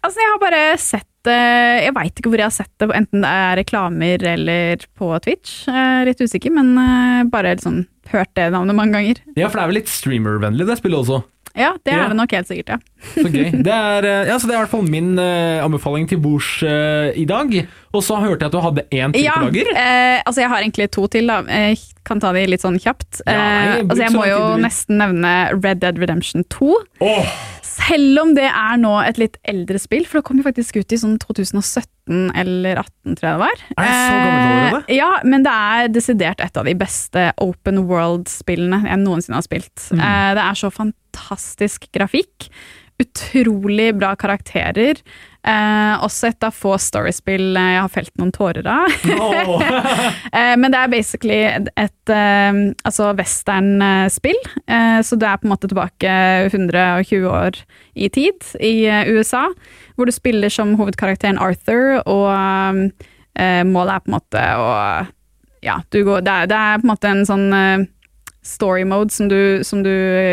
Altså, 0.00 0.24
jeg 0.24 0.32
har 0.32 0.40
bare 0.40 0.64
sett 0.80 1.08
Jeg 1.32 1.94
veit 1.96 2.18
ikke 2.20 2.30
hvor 2.32 2.40
jeg 2.42 2.48
har 2.50 2.54
sett 2.54 2.72
det, 2.82 2.90
enten 2.94 3.24
det 3.24 3.30
er 3.30 3.56
reklamer 3.62 4.24
eller 4.34 4.84
på 4.98 5.10
Twitch. 5.24 5.64
Jeg 5.68 6.00
er 6.02 6.10
litt 6.10 6.20
usikker, 6.24 6.52
men 6.54 6.74
eh, 6.78 7.22
bare 7.32 7.54
liksom 7.56 7.84
hørt 8.12 8.32
det 8.36 8.50
navnet 8.52 8.76
mange 8.76 8.92
ganger. 8.98 9.22
Ja, 9.38 9.48
for 9.48 9.58
det 9.60 9.64
er 9.64 9.72
vel 9.72 9.80
litt 9.82 9.92
streamer-vennlig, 9.92 10.66
det 10.68 10.76
spillet 10.80 11.00
også. 11.04 11.22
Ja, 11.54 11.68
det 11.86 11.92
Ja. 11.92 12.04
er 12.04 12.08
det 12.10 12.16
nok 12.18 12.32
helt 12.34 12.48
sikkert, 12.48 12.68
ja. 12.68 12.78
Så 13.14 13.30
gøy. 13.30 13.50
Det 13.66 13.70
er, 13.72 14.04
eh, 14.04 14.26
ja, 14.26 14.38
så 14.42 14.48
det 14.48 14.54
er 14.54 14.58
i 14.58 14.62
hvert 14.64 14.72
fall 14.72 14.88
min 14.90 15.12
uh, 15.20 15.62
anbefaling 15.62 16.08
til 16.10 16.18
bords 16.18 16.48
uh, 16.66 17.12
i 17.14 17.22
dag. 17.30 17.52
Og 17.94 18.02
så 18.02 18.16
hørte 18.18 18.42
jeg 18.42 18.50
at 18.50 18.56
du 18.56 18.58
hadde 18.64 18.82
én 18.90 19.14
til 19.14 19.22
Ja, 19.22 19.36
eh, 19.38 20.18
altså 20.26 20.42
jeg 20.42 20.50
har 20.50 20.64
egentlig 20.64 20.90
to 20.90 21.06
til, 21.06 21.30
da. 21.30 21.42
Jeg 21.46 21.78
kan 22.04 22.18
ta 22.18 22.32
de 22.34 22.42
litt 22.50 22.64
sånn 22.64 22.80
kjapt. 22.82 23.20
Ja, 23.22 23.36
nei, 23.38 23.78
eh, 23.78 23.84
altså 23.86 24.02
jeg 24.02 24.12
må 24.16 24.24
jo 24.26 24.40
nesten 24.58 24.98
nevne 24.98 25.34
Red 25.54 25.78
Dead 25.84 26.00
Redemption 26.02 26.42
2. 26.50 26.72
Åh, 27.06 27.30
Selv 27.74 28.20
om 28.22 28.32
det 28.36 28.46
er 28.46 28.78
nå 28.80 28.92
et 29.02 29.18
litt 29.18 29.38
eldre 29.50 29.80
spill, 29.82 30.04
for 30.06 30.20
det 30.20 30.28
kom 30.28 30.38
jo 30.40 30.46
faktisk 30.46 30.78
ut 30.78 30.94
i 30.94 30.98
sånn 31.00 31.16
2017 31.22 31.90
eller 32.36 32.78
2018, 32.84 33.16
tror 33.16 33.28
jeg 33.28 33.34
det 33.34 33.42
var. 33.42 33.64
Er 33.74 33.80
det 33.80 33.94
så 33.94 34.14
gammelt 34.14 34.44
allerede? 34.44 34.80
Eh, 34.84 34.96
ja, 34.98 35.10
men 35.24 35.46
det 35.46 35.56
er 35.66 35.90
desidert 35.94 36.44
et 36.44 36.60
av 36.60 36.68
de 36.68 36.76
beste 36.78 37.26
open 37.42 37.82
world-spillene 37.88 38.84
jeg 38.84 39.02
noensinne 39.02 39.40
har 39.40 39.46
spilt. 39.46 39.88
Mm. 39.90 40.04
Eh, 40.04 40.30
det 40.38 40.44
er 40.44 40.60
så 40.60 40.70
fantastisk 40.74 41.88
grafikk. 41.96 42.50
Utrolig 43.02 43.88
bra 43.98 44.12
karakterer. 44.14 45.00
Eh, 45.44 45.94
også 46.00 46.30
et 46.30 46.44
av 46.46 46.54
få 46.56 46.76
storiespill 46.80 47.56
jeg 47.58 47.80
har 47.82 47.90
felt 47.92 48.12
noen 48.20 48.32
tårer 48.32 48.68
av. 48.70 48.94
Eh, 50.34 50.54
men 50.58 50.72
det 50.72 50.78
er 50.80 50.90
basically 50.90 51.36
et, 51.78 52.10
eh, 52.10 52.56
altså 52.86 53.12
western-spill. 53.14 54.38
Eh, 54.66 54.98
så 55.06 55.18
du 55.18 55.26
er 55.28 55.38
på 55.38 55.46
en 55.46 55.52
måte 55.52 55.70
tilbake 55.70 56.14
120 56.48 57.28
år 57.30 57.60
i 57.94 58.08
tid 58.10 58.48
i 58.58 58.72
eh, 58.90 59.10
USA, 59.14 59.44
hvor 59.94 60.10
du 60.10 60.14
spiller 60.14 60.50
som 60.50 60.74
hovedkarakteren 60.80 61.38
Arthur, 61.38 62.00
og 62.02 62.30
eh, 63.38 63.62
målet 63.68 63.94
er 63.94 64.02
på 64.02 64.10
en 64.10 64.16
måte 64.16 64.46
å 64.58 64.70
Ja, 65.64 65.78
du 65.94 66.02
går, 66.04 66.26
det, 66.26 66.34
er, 66.34 66.50
det 66.50 66.58
er 66.58 66.82
på 66.82 66.88
en 66.88 66.92
måte 66.92 67.12
en 67.14 67.26
sånn 67.28 67.46
eh, 67.56 67.86
story 68.44 68.84
mode 68.88 69.10
som 69.14 69.28
du, 69.30 69.62
som 69.64 69.82
du 69.84 69.90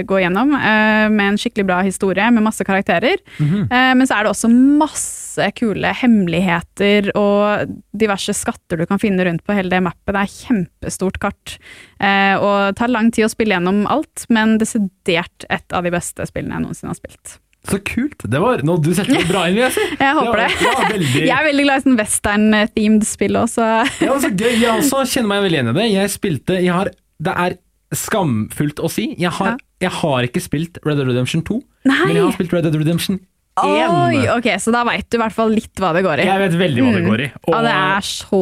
går 0.08 0.26
gjennom, 0.26 0.54
eh, 0.58 1.08
med 1.12 1.34
en 1.34 1.39
skikkelig 1.39 1.65
bra 1.69 1.82
historie 1.86 2.28
med 2.32 2.43
masse 2.43 2.65
karakterer. 2.67 3.17
Mhm. 3.39 3.67
Eh, 3.71 3.93
men 3.95 4.08
så 4.08 4.17
er 4.19 4.24
det 4.28 4.34
også 4.34 4.52
masse 4.52 5.52
kule 5.56 5.93
hemmeligheter 5.95 7.12
og 7.15 7.71
diverse 7.97 8.34
skatter 8.36 8.82
du 8.82 8.86
kan 8.89 9.00
finne 9.00 9.24
rundt 9.26 9.45
på 9.47 9.56
hele 9.56 9.71
det 9.71 9.84
mappet. 9.86 10.12
Det 10.12 10.24
er 10.26 10.36
kjempestort 10.36 11.19
kart. 11.24 11.58
Eh, 12.02 12.36
og 12.36 12.71
det 12.71 12.76
tar 12.82 12.91
lang 12.91 13.12
tid 13.12 13.26
å 13.26 13.32
spille 13.32 13.56
gjennom 13.56 13.86
alt, 13.91 14.26
men 14.30 14.58
desidert 14.62 15.47
et 15.50 15.71
av 15.74 15.84
de 15.88 15.93
beste 15.93 16.28
spillene 16.28 16.60
jeg 16.60 16.65
noensinne 16.67 16.91
har 16.91 17.00
spilt. 17.00 17.38
Så 17.69 17.78
kult. 17.86 18.24
Det 18.26 18.39
var 18.41 18.63
nå 18.65 18.76
Du 18.82 18.89
setter 18.97 19.19
det 19.19 19.28
bra 19.30 19.43
inn, 19.47 19.60
i. 19.60 19.62
jeg. 19.62 19.71
Jeg 20.02 20.15
håper 20.17 20.39
det. 20.41 20.47
Ja, 20.65 20.71
ja, 20.71 20.88
veldig. 20.95 21.19
Jeg 21.28 21.36
er 21.36 21.45
veldig 21.45 21.65
glad 21.67 21.78
i 21.78 21.84
sånn 21.86 22.00
western-themed 22.00 23.06
spill 23.06 23.38
også. 23.38 23.67
Ja, 24.02 24.15
så 24.17 24.32
gøy. 24.34 24.56
Jeg 24.58 24.71
også 24.80 25.04
kjenner 25.06 25.30
meg 25.30 25.43
veldig 25.45 25.60
igjen 25.60 25.69
i 25.69 25.76
det. 25.78 25.86
Jeg 25.93 26.10
spilte 26.15 26.58
jeg 26.58 26.74
har, 26.74 26.89
Det 27.21 27.36
er 27.38 27.58
skamfullt 27.93 28.80
å 28.84 28.89
si. 28.91 29.10
Jeg 29.19 29.32
har, 29.38 29.58
jeg 29.84 29.91
har 30.01 30.27
ikke 30.27 30.41
spilt 30.43 30.80
Red 30.86 30.97
Dead 31.01 31.08
Redemption 31.12 31.43
2, 31.47 31.60
Nei! 31.89 31.99
men 32.08 32.15
jeg 32.15 32.23
har 32.25 32.34
spilt 32.38 32.54
Red 32.56 32.63
Dead 32.69 32.75
Redemption 32.80 33.19
1. 33.19 33.27
Oi, 33.62 34.21
ok, 34.32 34.47
Så 34.63 34.71
da 34.73 34.86
veit 34.88 35.10
du 35.12 35.17
i 35.17 35.21
hvert 35.21 35.36
fall 35.36 35.51
litt 35.51 35.75
hva 35.82 35.91
det 35.93 36.06
går 36.06 36.21
i. 36.23 36.27
Jeg 36.30 36.39
vet 36.45 36.54
veldig 36.62 36.84
hva 36.86 36.91
det 36.95 37.01
går 37.06 37.23
i. 37.25 37.30
Og 37.49 37.54
Ja, 37.58 37.62
det 37.67 37.73
er 37.75 38.06
så 38.08 38.41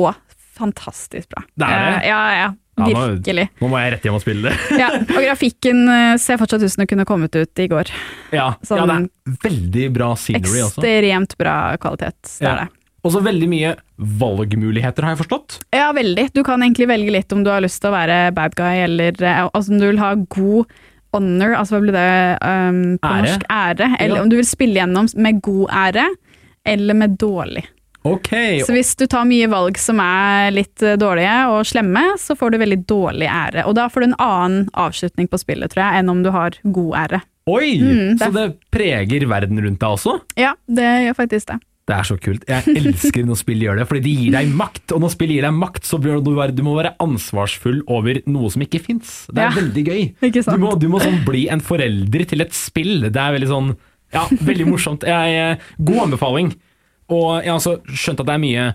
fantastisk 0.59 1.29
bra. 1.33 1.43
Det 1.57 1.67
er 1.69 1.85
det? 1.85 2.07
Ja, 2.07 2.17
Ja, 2.19 2.33
ja, 2.39 2.49
Ja, 2.79 2.85
nå- 2.95 3.19
virkelig. 3.19 3.49
nå 3.59 3.67
må 3.67 3.79
jeg 3.81 3.91
rett 3.91 4.05
hjem 4.07 4.15
og 4.15 4.21
spille 4.23 4.41
det. 4.47 4.53
Ja, 4.79 4.87
og 4.95 5.19
grafikken 5.25 5.81
eh, 5.91 6.13
ser 6.21 6.37
fortsatt 6.39 6.63
ut 6.63 6.71
som 6.71 6.79
den 6.85 6.87
kunne 6.87 7.05
kommet 7.09 7.35
ut 7.35 7.59
i 7.59 7.67
går. 7.67 7.89
Ja, 8.31 8.53
Sånn- 8.63 8.79
ja 8.79 8.85
det 8.85 8.95
er 8.95 9.49
veldig 9.49 9.87
bra 9.97 10.13
scenery 10.15 10.61
også. 10.63 10.79
Ekstremt 10.85 11.35
bra 11.41 11.55
kvalitet. 11.81 12.37
Det 12.39 12.47
er 12.47 12.61
det. 12.61 12.67
Og 13.03 13.13
så 13.13 13.21
veldig 13.23 13.47
mye 13.47 13.75
valgmuligheter, 14.19 15.05
har 15.05 15.15
jeg 15.15 15.21
forstått. 15.23 15.57
Ja, 15.75 15.89
veldig. 15.95 16.27
Du 16.35 16.41
kan 16.47 16.61
egentlig 16.65 16.87
velge 16.89 17.13
litt 17.15 17.31
om 17.35 17.43
du 17.45 17.51
har 17.53 17.63
lyst 17.63 17.81
til 17.83 17.91
å 17.91 17.95
være 17.95 18.19
bad 18.35 18.55
guy, 18.59 18.83
eller 18.85 19.19
eh, 19.23 19.41
altså 19.53 19.71
om 19.75 19.79
du 19.81 19.87
vil 19.87 20.01
ha 20.03 20.13
god 20.35 20.73
honor, 21.15 21.55
altså 21.57 21.77
hva 21.77 21.81
blir 21.85 21.95
det 21.95 22.09
um, 22.45 22.81
på 23.01 23.09
Ære. 23.09 23.21
norsk? 23.25 23.45
Ære. 23.49 23.87
Eller 23.99 24.15
Ja. 24.19 24.21
om 24.25 24.29
du 24.29 24.35
vil 24.37 24.45
spille 24.45 24.77
gjennom 24.81 25.07
med 25.17 25.39
god 25.41 25.69
ære, 25.73 26.07
eller 26.69 26.93
med 26.93 27.17
dårlig. 27.17 27.65
Ok, 28.07 28.29
Så 28.63 28.71
hvis 28.71 28.93
du 28.95 29.05
tar 29.11 29.25
mye 29.27 29.47
valg 29.51 29.75
som 29.77 29.99
er 29.99 30.51
litt 30.55 30.81
eh, 30.87 30.95
dårlige 30.95 31.33
og 31.51 31.65
slemme, 31.67 32.03
så 32.21 32.35
får 32.39 32.51
du 32.53 32.57
veldig 32.61 32.77
dårlig 32.87 33.27
ære. 33.27 33.65
Og 33.67 33.75
da 33.75 33.89
får 33.91 33.99
du 34.05 34.07
en 34.07 34.19
annen 34.23 34.69
avslutning 34.73 35.27
på 35.27 35.39
spillet, 35.41 35.71
tror 35.73 35.83
jeg, 35.83 35.99
enn 35.99 36.09
om 36.13 36.21
du 36.23 36.29
har 36.31 36.55
god 36.63 36.93
ære. 36.95 37.21
oi! 37.49 37.79
Mm, 37.81 38.17
det- 38.17 38.27
Så 38.27 38.31
det 38.33 38.45
preger 38.71 39.25
verden 39.27 39.57
rundt 39.59 39.79
deg 39.81 39.89
også? 39.89 40.19
Ja, 40.37 40.53
det 40.69 40.85
gjør 41.09 41.15
faktisk 41.17 41.47
det. 41.47 41.59
Det 41.89 41.95
er 41.97 42.05
så 42.05 42.19
kult. 42.21 42.43
Jeg 42.45 42.61
elsker 42.77 43.25
når 43.25 43.37
spill 43.39 43.63
gjør 43.65 43.79
det, 43.81 43.87
fordi 43.89 44.01
de 44.05 44.11
gir 44.19 44.31
deg 44.35 44.51
makt. 44.53 44.91
Og 44.93 44.99
når 45.01 45.09
spill 45.15 45.31
gir 45.33 45.41
deg 45.47 45.55
makt, 45.57 45.83
så 45.89 45.97
bør 46.01 46.19
du, 46.21 46.35
være, 46.37 46.53
du 46.53 46.61
må 46.67 46.75
være 46.77 46.91
ansvarsfull 47.01 47.79
over 47.89 48.19
noe 48.29 48.49
som 48.53 48.61
ikke 48.65 48.81
fins. 48.85 49.07
Det 49.33 49.41
er 49.41 49.49
Ja. 49.49 49.55
veldig 49.57 49.83
gøy. 49.87 50.01
Du 50.53 50.57
må, 50.61 50.69
du 50.79 50.85
må 50.93 50.97
sånn 51.01 51.23
bli 51.25 51.47
en 51.49 51.61
forelder 51.65 52.21
til 52.29 52.41
et 52.45 52.53
spill. 52.53 53.09
Det 53.09 53.17
er 53.17 53.33
veldig 53.39 53.49
sånn 53.49 53.73
Ja, 54.13 54.23
veldig 54.29 54.65
morsomt. 54.69 55.01
Jeg, 55.05 55.33
eh, 55.37 55.57
god 55.85 55.99
anbefaling. 56.07 56.53
Og 57.09 57.41
jeg 57.43 57.49
har 57.51 57.57
også 57.59 57.75
skjønt 57.89 58.19
at 58.23 58.27
det 58.29 58.35
er 58.37 58.45
mye 58.45 58.65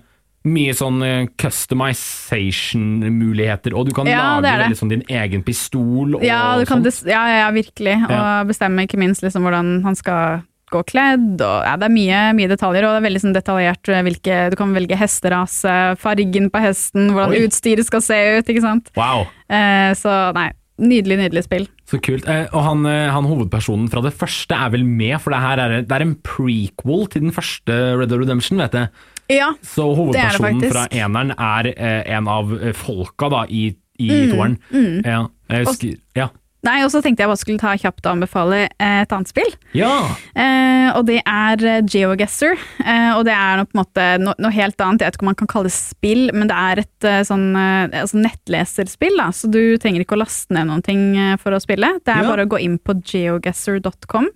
mye 0.44 0.74
sånn 0.76 0.98
eh, 1.02 1.24
customization-muligheter, 1.40 3.72
og 3.74 3.86
du 3.88 3.92
kan 3.96 4.06
Ja, 4.10 4.36
lage 4.44 4.74
sånn 4.76 4.90
din 4.92 5.02
egen 5.08 5.40
pistol. 5.42 6.14
Og 6.18 6.22
Ja, 6.22 6.58
ja, 6.60 7.22
ja, 7.40 7.48
virkelig. 7.54 7.94
Og 8.10 8.46
bestemme 8.50 8.84
ikke 8.86 8.98
minst 9.00 9.22
liksom 9.24 9.42
hvordan 9.46 9.80
han 9.86 9.94
skal 9.96 10.42
gå 10.74 10.82
kledd. 10.90 11.36
Og, 11.38 11.60
ja, 11.66 11.76
det 11.80 11.86
er 11.88 11.94
mye, 11.94 12.18
mye 12.38 12.50
detaljer, 12.50 12.84
og 12.88 12.96
det 12.96 13.00
er 13.02 13.06
veldig 13.08 13.22
sånn 13.22 13.36
detaljert 13.36 13.88
eh, 13.94 14.02
hvilke 14.06 14.40
Du 14.52 14.56
kan 14.60 14.74
velge 14.76 14.98
hesterase, 15.00 15.76
fargen 16.02 16.50
på 16.52 16.62
hesten, 16.64 17.08
hvordan 17.14 17.34
Oi. 17.38 17.46
utstyret 17.48 17.86
skal 17.88 18.02
se 18.04 18.18
ut, 18.40 18.50
ikke 18.52 18.64
sant. 18.66 18.92
Wow, 18.98 19.24
Eh, 19.54 19.90
så 20.00 20.10
nei, 20.34 20.48
nydelig, 20.80 21.18
nydelig 21.20 21.42
spill. 21.46 21.66
så 21.86 21.98
kult. 22.02 22.24
Eh, 22.26 22.46
og 22.56 22.62
han, 22.64 22.86
eh, 22.88 23.10
han 23.12 23.26
hovedpersonen 23.28 23.90
fra 23.92 24.00
det 24.02 24.14
første 24.16 24.56
er 24.56 24.70
vel 24.72 24.84
med, 24.88 25.18
for 25.22 25.30
det 25.34 25.40
her 25.44 25.60
er, 25.62 25.74
det 25.84 25.92
er 25.94 26.04
en 26.06 26.14
prequel 26.26 27.04
til 27.12 27.26
den 27.26 27.34
første 27.36 27.76
Red 28.00 28.08
Dead 28.10 28.22
Redemption, 28.24 28.58
vet 28.64 28.72
jeg. 28.80 28.88
Ja, 29.32 29.52
Så 29.62 29.86
Det 30.12 30.20
er 30.20 30.34
det 30.34 30.40
hovedpersonen 30.40 30.72
fra 30.72 30.86
eneren 30.92 31.30
er 31.36 31.68
eh, 31.76 32.00
en 32.16 32.26
av 32.28 32.50
eh, 32.58 32.72
folka 32.76 33.30
da, 33.32 33.44
i, 33.48 33.68
i 34.00 34.08
toeren. 34.32 34.58
Ja, 35.04 35.22
jeg 35.52 35.68
husker, 35.68 35.94
ja. 36.18 36.28
Nei, 36.64 36.78
og 36.84 36.90
så 36.90 37.02
tenkte 37.04 37.22
jeg 37.24 37.28
bare 37.28 37.40
skulle 37.40 37.60
ta 37.60 37.74
kjapt 37.76 38.06
og 38.06 38.12
anbefale 38.14 38.62
eh, 38.80 39.02
et 39.04 39.12
annet 39.12 39.28
spill. 39.28 39.50
ja, 39.76 39.90
Eh, 40.34 40.88
og 40.98 41.06
det 41.08 41.20
er 41.26 41.62
eh, 41.64 41.82
GeoGuessr. 41.88 42.54
Eh, 42.84 43.10
og 43.16 43.24
det 43.26 43.32
er 43.34 43.56
noe, 43.60 43.66
på 43.68 43.76
en 43.76 43.80
måte, 43.82 44.04
no, 44.22 44.34
noe 44.38 44.52
helt 44.54 44.80
annet. 44.84 45.00
Jeg 45.02 45.08
vet 45.12 45.16
ikke 45.18 45.24
om 45.26 45.30
man 45.32 45.38
kan 45.40 45.50
kalle 45.50 45.68
det 45.70 45.74
spill, 45.76 46.24
men 46.36 46.48
det 46.50 46.56
er 46.56 46.82
et 46.84 47.06
eh, 47.08 47.22
sånn 47.28 47.46
altså 47.56 48.20
nettleserspill. 48.20 49.16
Da. 49.20 49.28
Så 49.36 49.50
du 49.52 49.60
trenger 49.80 50.04
ikke 50.04 50.16
å 50.18 50.22
laste 50.22 50.54
ned 50.56 50.68
noen 50.70 50.84
ting 50.84 51.04
for 51.42 51.56
å 51.56 51.60
spille. 51.62 51.94
Det 52.04 52.12
er 52.14 52.22
Ja. 52.24 52.28
bare 52.30 52.44
å 52.46 52.52
gå 52.52 52.60
inn 52.64 52.78
på 52.78 52.96
geoguessr.com. 53.00 54.28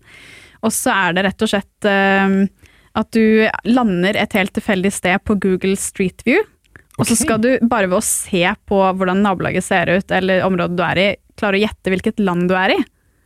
Og 0.66 0.72
så 0.74 0.90
er 0.94 1.12
det 1.14 1.24
rett 1.28 1.44
og 1.46 1.52
slett 1.52 1.86
eh, 1.88 2.38
at 2.98 3.10
du 3.14 3.46
lander 3.68 4.16
et 4.18 4.32
helt 4.34 4.52
tilfeldig 4.56 4.90
sted 4.92 5.22
på 5.28 5.36
Google 5.38 5.76
Street 5.78 6.24
View. 6.26 6.40
Og 6.98 7.06
så 7.06 7.14
skal 7.18 7.40
du 7.42 7.50
bare 7.62 7.86
ved 7.86 8.00
å 8.00 8.04
se 8.04 8.42
på 8.66 8.78
hvordan 8.82 9.22
nabolaget 9.22 9.64
ser 9.64 9.90
ut, 9.92 10.10
eller 10.10 10.44
området 10.46 10.78
du 10.78 10.84
er 10.84 11.00
i, 11.02 11.08
klare 11.38 11.58
å 11.58 11.62
gjette 11.62 11.92
hvilket 11.94 12.22
land 12.22 12.48
du 12.50 12.56
er 12.58 12.74
i. 12.74 12.78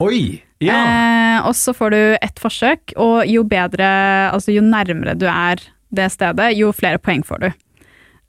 oi, 0.02 0.22
ja. 0.62 0.76
Eh, 0.76 1.38
og 1.48 1.56
så 1.58 1.72
får 1.74 1.94
du 1.94 2.00
ett 2.20 2.42
forsøk, 2.42 2.94
og 3.00 3.24
jo 3.30 3.44
bedre, 3.48 3.88
altså 4.30 4.54
jo 4.54 4.62
nærmere 4.64 5.16
du 5.18 5.26
er 5.30 5.62
det 5.92 6.08
stedet, 6.12 6.52
jo 6.56 6.72
flere 6.76 7.00
poeng 7.02 7.24
får 7.26 7.42
du. 7.42 7.48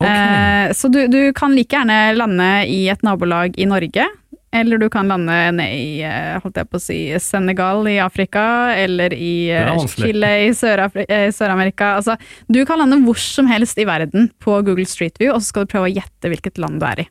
Ok. 0.04 0.08
Eh, 0.10 0.72
så 0.76 0.90
du, 0.92 1.04
du 1.12 1.20
kan 1.36 1.54
like 1.56 1.76
gjerne 1.76 2.16
lande 2.18 2.50
i 2.72 2.86
et 2.92 3.04
nabolag 3.06 3.60
i 3.60 3.68
Norge, 3.70 4.08
eller 4.54 4.78
du 4.78 4.88
kan 4.94 5.10
lande 5.10 5.38
ned 5.58 5.74
i 5.74 6.04
eh, 6.06 6.38
holdt 6.44 6.60
jeg 6.62 6.70
på 6.70 6.80
å 6.80 6.84
si, 6.84 7.00
Senegal 7.22 7.88
i 7.90 7.98
Afrika, 8.04 8.46
eller 8.78 9.16
i 9.18 9.50
eh. 9.54 9.74
Chile 9.90 10.30
i 10.46 10.52
eh, 10.52 11.28
Sør-Amerika. 11.34 11.96
altså, 11.98 12.18
du 12.48 12.62
kan 12.70 12.82
lande 12.84 13.02
hvor 13.06 13.20
som 13.20 13.50
helst 13.50 13.82
i 13.82 13.88
verden 13.90 14.30
på 14.44 14.62
Google 14.62 14.86
Street 14.90 15.18
View, 15.22 15.34
og 15.34 15.42
så 15.42 15.52
skal 15.52 15.66
du 15.66 15.74
prøve 15.74 15.90
å 15.90 15.96
gjette 15.96 16.32
hvilket 16.32 16.62
land 16.62 16.82
du 16.84 16.88
er 16.88 17.06
i. 17.06 17.10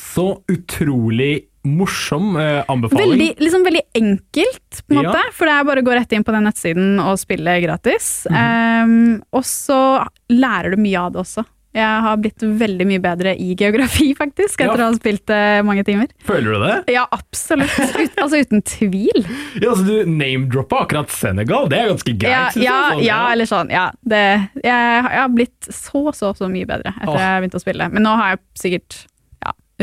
Så 0.00 0.26
utrolig 0.50 1.32
morsom 1.62 2.36
eh, 2.36 2.64
anbefaling. 2.68 3.10
Veldig, 3.12 3.30
liksom 3.38 3.64
veldig 3.64 3.82
enkelt, 3.94 4.82
på 4.86 4.94
en 4.96 5.02
Ja. 5.02 5.08
måte. 5.08 5.22
For 5.36 5.46
det 5.46 5.54
er 5.54 5.64
bare 5.64 5.82
å 5.82 5.86
gå 5.86 5.94
rett 5.94 6.12
inn 6.12 6.24
på 6.26 6.34
den 6.34 6.44
nettsiden 6.48 7.00
og 7.00 7.18
spille 7.22 7.60
gratis. 7.62 8.26
Mhm. 8.30 8.82
um, 8.82 9.22
og 9.32 9.44
så 9.46 9.80
lærer 10.28 10.74
du 10.74 10.82
mye 10.82 10.98
av 10.98 11.12
det 11.12 11.22
også. 11.22 11.44
Jeg 11.72 12.00
har 12.04 12.18
blitt 12.20 12.42
veldig 12.42 12.84
mye 12.90 13.00
bedre 13.00 13.32
i 13.40 13.54
geografi, 13.56 14.10
faktisk, 14.18 14.60
etter 14.60 14.76
Ja. 14.76 14.86
å 14.86 14.90
ha 14.90 14.96
spilt 14.98 15.24
det 15.30 15.64
mange 15.64 15.84
timer. 15.88 16.10
Føler 16.28 16.52
du 16.52 16.64
det? 16.66 16.74
Ja, 16.92 17.06
absolutt. 17.10 17.72
Ut, 17.96 18.18
altså 18.20 18.42
uten 18.44 18.60
tvil. 18.68 19.22
Ja, 19.62 19.70
altså 19.70 19.84
Du 19.86 20.10
name-droppa 20.10 20.82
akkurat 20.84 21.10
Senegal, 21.12 21.68
det 21.72 21.78
er 21.78 21.88
ganske 21.92 22.12
greit. 22.18 22.56
Ja, 22.56 22.64
ja, 22.64 22.76
sånn, 22.92 23.02
ja, 23.06 23.20
eller 23.32 23.48
sånn. 23.48 23.70
Ja, 23.72 23.86
det, 24.04 24.22
jeg, 24.62 24.64
jeg 24.68 25.20
har 25.22 25.32
blitt 25.32 25.68
så, 25.72 26.04
så, 26.16 26.32
så 26.36 26.48
mye 26.52 26.68
bedre 26.68 26.92
etter 26.98 27.14
at 27.16 27.24
jeg 27.24 27.42
begynte 27.44 27.60
å 27.60 27.64
spille. 27.64 27.88
Men 27.92 28.04
nå 28.06 28.14
har 28.20 28.34
jeg 28.34 28.42
sikkert 28.66 28.98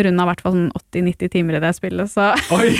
runda 0.07 0.25
i 0.25 0.29
hvert 0.31 0.41
fall 0.45 0.55
sånn 0.55 0.71
80-90 0.77 1.31
timer 1.33 1.57
i 1.57 1.61
det 1.63 1.71
spillet, 1.77 2.11
så 2.11 2.29
Oi! 2.55 2.71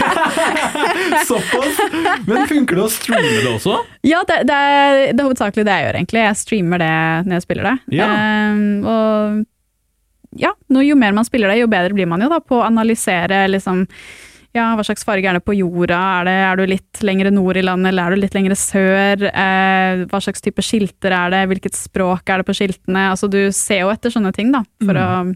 Såpass! 1.30 1.80
Men 2.28 2.48
funker 2.50 2.80
det 2.80 2.86
å 2.86 2.90
streame 2.94 3.36
det 3.44 3.52
også? 3.52 3.78
Ja, 4.08 4.24
det, 4.30 4.42
det, 4.50 4.56
er, 4.56 5.02
det 5.14 5.20
er 5.24 5.28
hovedsakelig 5.28 5.66
det 5.68 5.76
jeg 5.78 5.88
gjør, 5.88 6.00
egentlig. 6.02 6.24
Jeg 6.26 6.40
streamer 6.44 6.84
det 6.84 6.94
når 7.28 7.38
jeg 7.40 7.46
spiller 7.48 7.70
det. 7.72 7.76
Ja. 8.00 8.10
Um, 8.54 8.64
og 8.90 10.40
ja, 10.40 10.54
nå, 10.70 10.84
jo 10.86 10.98
mer 11.00 11.16
man 11.18 11.26
spiller 11.28 11.50
det, 11.52 11.62
jo 11.64 11.70
bedre 11.72 11.96
blir 11.98 12.10
man 12.10 12.22
jo 12.22 12.30
da 12.32 12.38
på 12.44 12.60
å 12.60 12.66
analysere 12.68 13.48
liksom 13.50 13.86
ja, 14.56 14.72
hva 14.74 14.82
slags 14.82 15.06
farge 15.06 15.30
er 15.30 15.38
det 15.38 15.44
på 15.46 15.54
jorda, 15.54 15.98
er, 16.20 16.26
det, 16.26 16.32
er 16.48 16.58
du 16.58 16.72
litt 16.72 17.02
lengre 17.06 17.30
nord 17.34 17.58
i 17.60 17.62
landet, 17.62 17.92
eller 17.92 18.08
er 18.10 18.16
du 18.18 18.24
litt 18.24 18.34
lengre 18.34 18.56
sør, 18.58 19.28
eh, 19.30 20.06
hva 20.10 20.22
slags 20.26 20.42
type 20.42 20.64
skilter 20.66 21.14
er 21.14 21.36
det, 21.36 21.44
hvilket 21.52 21.78
språk 21.78 22.32
er 22.34 22.42
det 22.42 22.48
på 22.48 22.56
skiltene, 22.58 23.04
altså 23.12 23.30
du 23.30 23.38
ser 23.54 23.84
jo 23.84 23.92
etter 23.94 24.10
sånne 24.14 24.32
ting 24.34 24.50
da, 24.56 24.64
for 24.82 24.98
Mm. 24.98 25.36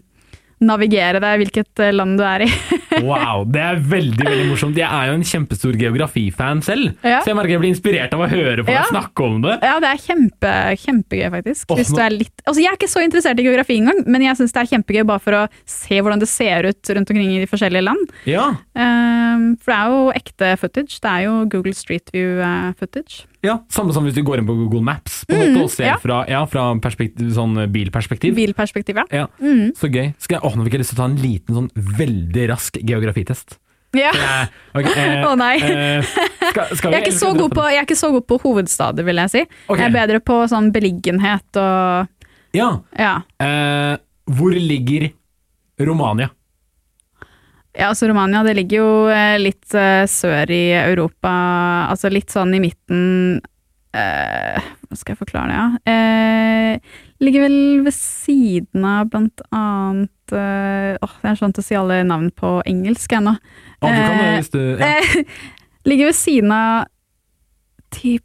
navigere 0.62 1.20
deg 1.22 1.40
hvilket 1.42 1.82
eh, 1.82 1.92
land 1.94 2.18
du 2.20 2.24
er 2.24 2.46
i. 2.46 2.50
Wow, 3.04 3.42
det 3.50 3.58
er 3.58 3.80
veldig 3.90 4.22
veldig 4.22 4.44
morsomt. 4.52 4.76
Jeg 4.78 4.86
er 4.86 5.08
jo 5.10 5.14
en 5.18 5.24
kjempestor 5.26 5.74
geografifan 5.80 6.60
selv, 6.62 6.92
Ja. 7.02 7.18
så 7.24 7.32
jeg 7.32 7.36
merker 7.40 7.56
jeg 7.56 7.62
blir 7.64 7.72
inspirert 7.74 8.14
av 8.14 8.22
å 8.22 8.28
høre 8.30 8.62
på 8.62 8.70
deg 8.70 8.76
Ja. 8.76 8.84
snakke 8.86 9.24
om 9.26 9.40
det. 9.42 9.56
Ja, 9.66 9.80
det 9.82 9.90
er 9.90 9.98
kjempe, 10.04 10.52
kjempegøy, 10.84 11.26
faktisk. 11.34 11.74
Oh, 11.74 11.82
er 12.04 12.14
litt, 12.14 12.44
altså 12.46 12.62
jeg 12.62 12.70
er 12.70 12.78
ikke 12.78 12.92
så 12.94 13.02
interessert 13.02 13.42
i 13.42 13.46
geografi 13.48 13.80
engang, 13.80 14.04
men 14.06 14.22
jeg 14.22 14.38
syns 14.38 14.54
det 14.54 14.62
er 14.62 14.70
kjempegøy 14.76 15.02
bare 15.10 15.24
for 15.26 15.32
å 15.40 15.42
se 15.66 15.98
hvordan 15.98 16.22
det 16.22 16.30
ser 16.30 16.70
ut 16.70 16.92
rundt 16.94 17.10
omkring 17.10 17.34
i 17.34 17.42
de 17.42 17.50
forskjellige 17.50 17.84
land. 17.90 18.14
Ja, 18.30 18.52
Um, 18.74 19.54
for 19.62 19.70
det 19.72 19.76
er 19.78 19.90
jo 19.90 20.00
ekte 20.18 20.48
footage. 20.58 20.98
Det 21.02 21.10
er 21.10 21.22
jo 21.26 21.34
Google 21.50 21.74
Street 21.74 22.10
View-footage. 22.14 23.24
Ja, 23.44 23.58
Samme 23.72 23.92
som 23.94 24.04
hvis 24.06 24.14
du 24.16 24.22
går 24.26 24.40
inn 24.40 24.46
på 24.48 24.54
Google 24.56 24.80
Maps 24.86 25.20
på 25.28 25.36
en 25.36 25.42
måte, 25.54 25.64
og 25.66 25.70
ser 25.74 25.84
Mm, 25.84 25.90
ja. 25.92 25.96
fra, 26.02 26.20
ja, 26.30 26.40
fra 26.48 26.62
perspektiv, 26.80 27.28
sånn 27.36 27.58
bilperspektiv. 27.72 28.34
Bilperspektiv, 28.38 28.96
ja. 29.02 29.04
Ja, 29.12 29.26
Mm. 29.40 29.74
Så 29.76 29.90
gøy. 29.92 30.14
Skal 30.18 30.38
jeg, 30.38 30.42
å, 30.44 30.54
nå 30.56 30.64
fikk 30.66 30.78
jeg 30.78 30.82
lyst 30.84 30.94
til 30.94 30.98
å 30.98 31.02
ta 31.04 31.10
en 31.12 31.20
liten, 31.20 31.54
sånn 31.54 31.70
veldig 32.00 32.48
rask 32.50 32.78
geografitest. 32.80 33.58
ja. 33.94 34.10
Å 34.74 34.80
okay, 34.80 34.94
eh, 34.98 35.26
Å 35.30 35.34
nei. 35.38 35.52
eh, 35.62 36.02
skal, 36.50 36.72
skal 36.76 36.92
Jeg 36.96 37.06
er, 37.06 37.12
skal 37.14 37.36
god 37.38 37.52
på, 37.54 37.66
jeg 37.70 37.78
er 37.78 37.86
ikke 37.86 37.98
så 38.00 38.10
god 38.16 38.26
på 38.26 38.40
hovedstader, 38.42 39.04
vil 39.06 39.20
jeg 39.22 39.30
si. 39.30 39.42
Okay. 39.68 39.84
Jeg 39.84 39.90
er 39.92 39.94
bedre 40.00 40.20
på 40.24 40.40
sånn 40.50 40.72
beliggenhet 40.74 41.60
og? 41.60 42.08
Ja. 42.54 42.70
ja. 42.98 43.12
Eh, 43.42 43.94
hvor 44.34 44.50
ligger 44.56 45.10
Romania? 45.78 46.30
Ja, 47.74 47.88
altså 47.90 48.06
Romania 48.06 48.44
det 48.46 48.54
ligger 48.54 48.78
jo 48.84 48.90
eh, 49.10 49.34
litt 49.40 49.74
uh, 49.74 50.04
sør 50.10 50.50
i 50.54 50.68
Europa, 50.78 51.32
altså 51.90 52.10
litt 52.12 52.30
sånn 52.30 52.54
i 52.54 52.62
midten 52.62 53.40
uh, 53.42 54.68
Hva 54.86 54.98
skal 55.00 55.14
jeg 55.14 55.22
forklare 55.24 55.50
det, 55.50 55.58
ja? 55.58 55.66
Uh, 55.90 57.04
ligger 57.24 57.46
vel 57.46 57.58
ved 57.84 57.94
siden 57.96 58.84
av 58.86 59.08
blant 59.12 59.42
annet 59.54 60.34
eh, 60.34 60.94
Åh, 60.98 61.16
jeg 61.22 61.30
er 61.30 61.40
sånn 61.40 61.54
til 61.54 61.64
å 61.64 61.66
si 61.66 61.78
alle 61.78 62.02
navn 62.06 62.30
på 62.34 62.56
engelsk 62.68 63.14
jeg 63.14 63.24
nå. 63.24 63.34
Å, 63.34 63.86
du 63.86 64.00
kan 64.00 64.18
det 64.18 64.28
Eh, 64.28 64.36
hvis 64.38 64.52
du 64.52 64.60
ja. 64.60 64.90
Eh, 64.90 65.48
ligger 65.90 66.10
ved 66.10 66.18
siden 66.18 66.54
av 66.54 66.86
typ 67.94 68.24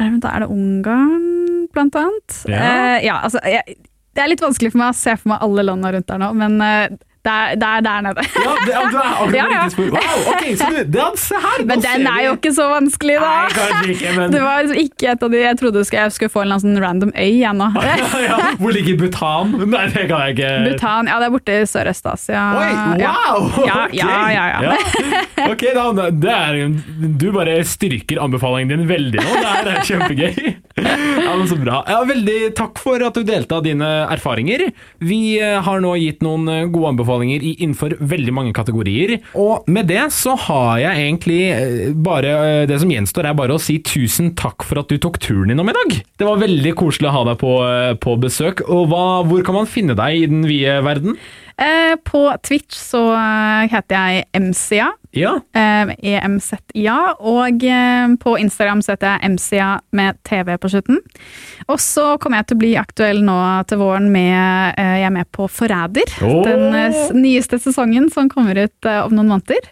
er 0.00 0.10
det, 0.10 0.26
er 0.26 0.42
det 0.42 0.50
Ungarn, 0.50 1.66
blant 1.74 1.96
annet? 1.98 2.38
Ja. 2.50 2.60
Eh, 2.60 3.04
ja, 3.06 3.20
altså 3.22 3.38
jeg, 3.46 3.76
Det 4.14 4.24
er 4.24 4.32
litt 4.32 4.42
vanskelig 4.42 4.72
for 4.72 4.82
meg 4.82 4.90
å 4.90 4.98
se 4.98 5.14
for 5.20 5.30
meg 5.30 5.44
alle 5.46 5.66
landa 5.68 5.92
rundt 5.94 6.10
der 6.10 6.22
nå, 6.22 6.32
men 6.38 6.58
eh, 6.64 6.96
det, 7.24 7.32
er, 7.32 7.54
det 7.56 7.68
er 7.68 7.84
der 7.84 8.00
nede. 8.04 8.22
Ja, 8.36 8.50
det, 8.66 8.72
du 8.92 8.96
er 9.00 9.06
akkurat 9.12 9.34
Ja, 9.34 9.44
ja. 9.48 9.60
riktig 9.64 9.72
spor. 9.72 9.86
Wow, 9.94 10.26
ok, 10.32 10.44
så 10.60 10.66
du, 10.68 10.80
det, 10.96 11.06
se 11.22 11.38
her! 11.44 11.62
Men 11.70 11.84
den 11.84 12.08
er 12.10 12.18
jo 12.26 12.34
ikke 12.36 12.52
så 12.52 12.66
vanskelig, 12.68 13.16
da! 13.22 13.30
Nei, 13.30 13.54
kanskje 13.56 13.94
ikke, 13.94 14.12
men 14.18 14.34
Det 14.34 14.42
var 14.44 14.58
liksom 14.60 14.80
ikke 14.82 15.08
et 15.14 15.24
av 15.24 15.32
de 15.32 15.40
Jeg 15.40 15.58
trodde 15.62 15.84
jeg 15.94 16.14
skulle, 16.16 16.32
få 16.34 16.44
en 16.44 16.54
sånn 16.60 16.76
random 16.84 17.14
øy, 17.16 17.30
igjen 17.30 17.62
nå. 17.62 17.70
ja, 18.28 18.38
Hvor 18.60 18.76
ligger 18.76 18.98
Bhutan? 19.00 19.56
Nei, 19.62 19.86
det 19.94 20.04
kan 20.10 20.26
jeg 20.26 20.36
ikke 20.36 20.52
Bhutan, 20.68 21.10
ja 21.12 21.18
det 21.22 21.30
er 21.30 21.34
borte 21.38 21.56
i 21.62 21.64
Sørøst-Asia. 21.70 22.44
Oi, 22.60 22.68
wow! 23.00 23.48
Ja, 23.64 23.78
ok. 23.86 23.96
ja, 23.96 24.12
ja, 24.34 24.44
ja. 24.52 25.48
Ok, 25.48 25.64
da, 25.76 26.10
det 26.12 26.34
er, 26.34 26.60
du 27.24 27.26
bare 27.34 27.56
styrker 27.68 28.20
anbefalingen 28.24 28.74
din 28.74 28.88
veldig 28.90 29.24
nå. 29.24 29.40
Det 29.64 29.74
er 29.78 29.84
kjempegøy. 29.88 30.54
Ja, 30.76 31.36
men 31.36 31.46
Så 31.48 31.56
bra. 31.60 31.82
Ja, 31.86 32.00
veldig 32.06 32.54
takk 32.58 32.80
for 32.82 33.02
at 33.06 33.14
du 33.14 33.22
delte 33.26 33.58
av 33.58 33.64
dine 33.66 33.88
erfaringer. 34.10 34.66
Vi 35.04 35.36
eh, 35.38 35.60
har 35.62 35.82
nå 35.82 35.92
gitt 36.00 36.24
noen 36.24 36.48
eh, 36.50 36.64
gode 36.72 36.94
anbefalinger 36.94 37.44
innenfor 37.52 37.96
veldig 38.00 38.34
mange 38.34 38.54
kategorier. 38.56 39.16
Og 39.38 39.68
med 39.70 39.88
det 39.92 40.02
så 40.16 40.34
har 40.46 40.80
jeg 40.82 41.04
egentlig 41.04 41.40
eh, 41.52 41.94
bare 41.94 42.66
Det 42.68 42.80
som 42.82 42.90
gjenstår, 42.90 43.28
er 43.30 43.38
bare 43.38 43.54
å 43.54 43.62
si 43.62 43.78
tusen 43.84 44.32
takk 44.38 44.66
for 44.66 44.82
at 44.82 44.90
du 44.90 44.98
tok 44.98 45.20
turen 45.22 45.54
innom 45.54 45.70
i 45.70 45.76
dag. 45.76 45.96
Det 46.18 46.26
var 46.26 46.42
veldig 46.42 46.74
koselig 46.78 47.10
å 47.10 47.16
ha 47.18 47.24
deg 47.30 47.40
på, 47.42 47.54
på 48.02 48.18
besøk. 48.22 48.64
Og 48.66 48.88
hva, 48.90 49.06
hvor 49.28 49.46
kan 49.46 49.58
man 49.60 49.70
finne 49.70 49.96
deg 49.98 50.24
i 50.24 50.28
den 50.30 50.44
vide 50.48 50.80
verden? 50.86 51.18
Eh, 51.54 51.94
på 52.02 52.34
Twitch 52.42 52.74
så 52.74 53.14
eh, 53.14 53.70
heter 53.70 53.94
jeg 53.94 54.24
MCA. 54.42 54.88
Ja. 55.14 55.36
Eh, 55.54 55.86
EMZIA. 56.02 57.14
Og 57.22 57.62
på 58.20 58.34
Instagram 58.42 58.82
så 58.82 58.92
heter 58.94 59.08
jeg 59.14 59.30
MCA 59.36 59.68
med 59.94 60.14
TV 60.26 60.56
på 60.58 60.68
slutten. 60.72 60.98
Og 61.70 61.78
så 61.80 62.18
kommer 62.18 62.36
jeg 62.42 62.46
til 62.50 62.56
å 62.56 62.62
bli 62.64 62.72
aktuell 62.80 63.22
nå 63.26 63.38
til 63.70 63.78
våren 63.80 64.08
med 64.12 64.74
Jeg 64.78 65.02
er 65.06 65.10
med 65.14 65.26
på 65.34 65.46
Forræder. 65.50 66.08
Oh. 66.26 66.42
Den 66.46 66.72
nyeste 67.22 67.58
sesongen 67.62 68.10
som 68.12 68.28
kommer 68.32 68.54
ut 68.66 68.80
om 68.90 69.12
noen 69.14 69.28
måneder. 69.36 69.62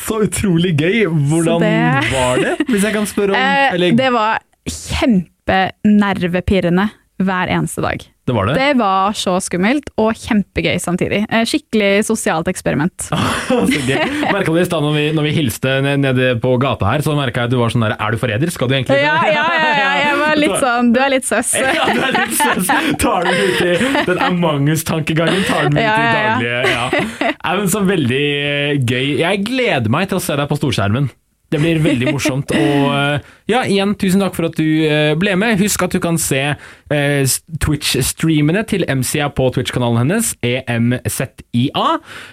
Så 0.00 0.14
utrolig 0.24 0.72
gøy! 0.80 0.98
Hvordan 1.06 1.60
det- 1.62 2.10
var 2.10 2.36
det, 2.40 2.54
hvis 2.70 2.82
jeg 2.88 2.94
kan 2.96 3.06
spørre 3.06 3.30
om 3.36 3.36
Eller, 3.74 3.88
det, 3.90 3.96
det 4.00 4.10
var 4.14 4.38
kjempenervepirrende 4.66 6.86
hver 7.20 7.46
eneste 7.52 7.80
dag. 7.84 7.98
Var 8.36 8.46
det? 8.50 8.54
Det 8.60 8.68
var 8.80 9.12
så 9.18 9.36
skummelt 9.42 9.90
og 10.00 10.14
kjempegøy 10.18 10.78
samtidig. 10.82 11.22
Eh, 11.30 11.44
Skikkelig 11.48 12.04
sosialt 12.08 12.48
eksperiment. 12.52 13.08
Merka 14.34 14.52
du 14.52 14.58
i 14.60 14.64
stad 14.66 14.82
når, 14.84 14.94
vi- 14.96 15.12
når 15.16 15.26
vi 15.28 15.32
hilste 15.36 15.76
nede 15.98 16.30
på 16.42 16.54
gata 16.62 16.88
her, 16.90 17.04
så 17.04 17.14
merka 17.18 17.42
jeg 17.44 17.50
at 17.50 17.54
du 17.54 17.58
var 17.60 17.72
sånn 17.74 17.84
der 17.86 17.96
Er 17.98 18.14
du 18.14 18.18
forræder? 18.20 18.50
Skal 18.54 18.68
du 18.70 18.74
egentlig 18.76 19.00
Ja, 19.02 19.16
ja, 19.26 19.44
ja, 19.54 19.70
ja, 19.80 19.90
jeg 20.04 20.18
var 20.20 20.36
litt 20.40 20.56
sånn 20.64 20.92
Du 20.94 21.00
er 21.02 21.10
litt 21.14 21.26
søs. 21.28 21.52
Ja, 21.60 21.86
du 21.90 22.00
er 22.00 22.16
litt 22.18 22.36
søs. 22.38 22.70
Tar 23.02 23.26
du 23.26 23.32
ut 23.34 23.62
i 23.66 23.72
den 24.10 24.22
Among 24.30 24.68
us-tankegangen? 24.72 25.42
Tar 25.48 25.68
du 25.70 25.76
ut 25.76 25.80
i 25.80 25.86
ja, 25.86 25.96
ja. 25.96 26.36
daglige 26.36 26.60
Ja. 26.70 27.56
Men 27.60 27.68
så 27.72 27.80
veldig 27.84 28.24
eh, 28.44 28.76
gøy. 28.86 29.06
Jeg 29.20 29.44
gleder 29.48 29.90
meg 29.92 30.08
til 30.10 30.20
å 30.20 30.22
se 30.24 30.36
deg 30.38 30.48
på 30.50 30.56
storskjermen. 30.60 31.10
Det 31.50 31.58
blir 31.58 31.80
veldig 31.82 32.12
morsomt. 32.14 32.52
Og 32.62 32.84
eh, 32.94 33.30
ja, 33.50 33.64
igjen, 33.66 33.94
tusen 33.98 34.22
takk 34.22 34.36
for 34.38 34.46
at 34.50 34.58
du 34.58 34.66
eh, 34.86 35.12
ble 35.18 35.34
med. 35.40 35.58
Husk 35.60 35.82
at 35.86 35.96
du 35.96 36.00
kan 36.02 36.18
se 36.20 36.42
eh, 36.54 37.38
Twitch-streamene 37.64 38.62
til 38.70 38.86
MCA 38.86 39.30
på 39.34 39.48
Twitch-kanalen 39.56 40.04
hennes, 40.04 40.34
EMZIA. 40.46 41.88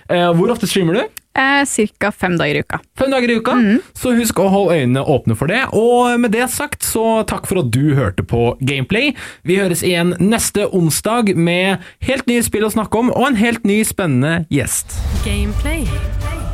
Eh, 0.09 0.29
Hvor 0.37 0.53
ofte 0.53 0.69
streamer 0.69 0.99
du? 1.01 1.23
Eh, 1.37 1.65
Cirka 1.69 2.11
fem 2.11 2.37
dager 2.37 2.55
i 2.55 2.61
uka. 2.65 2.79
Fem 2.97 3.11
dager 3.13 3.29
i 3.29 3.35
uka, 3.37 3.53
så 3.93 4.13
husk 4.17 4.39
å 4.41 4.47
holde 4.49 4.79
øynene 4.79 5.03
åpne 5.05 5.37
for 5.37 5.49
det. 5.51 5.63
Og 5.77 6.17
med 6.21 6.33
det 6.33 6.47
sagt, 6.53 6.81
så 6.85 7.21
takk 7.29 7.45
for 7.49 7.61
at 7.61 7.69
du 7.73 7.93
hørte 7.97 8.25
på 8.25 8.55
Gameplay. 8.65 9.13
Vi 9.45 9.59
høres 9.61 9.85
igjen 9.85 10.15
neste 10.17 10.65
onsdag 10.73 11.35
med 11.37 11.85
helt 12.09 12.25
nye 12.29 12.45
spill 12.45 12.65
å 12.65 12.73
snakke 12.73 13.03
om, 13.03 13.13
og 13.13 13.29
en 13.29 13.41
helt 13.41 13.69
ny 13.69 13.83
spennende 13.85 14.47
gjest. 14.53 14.97
Gameplay. 15.25 15.85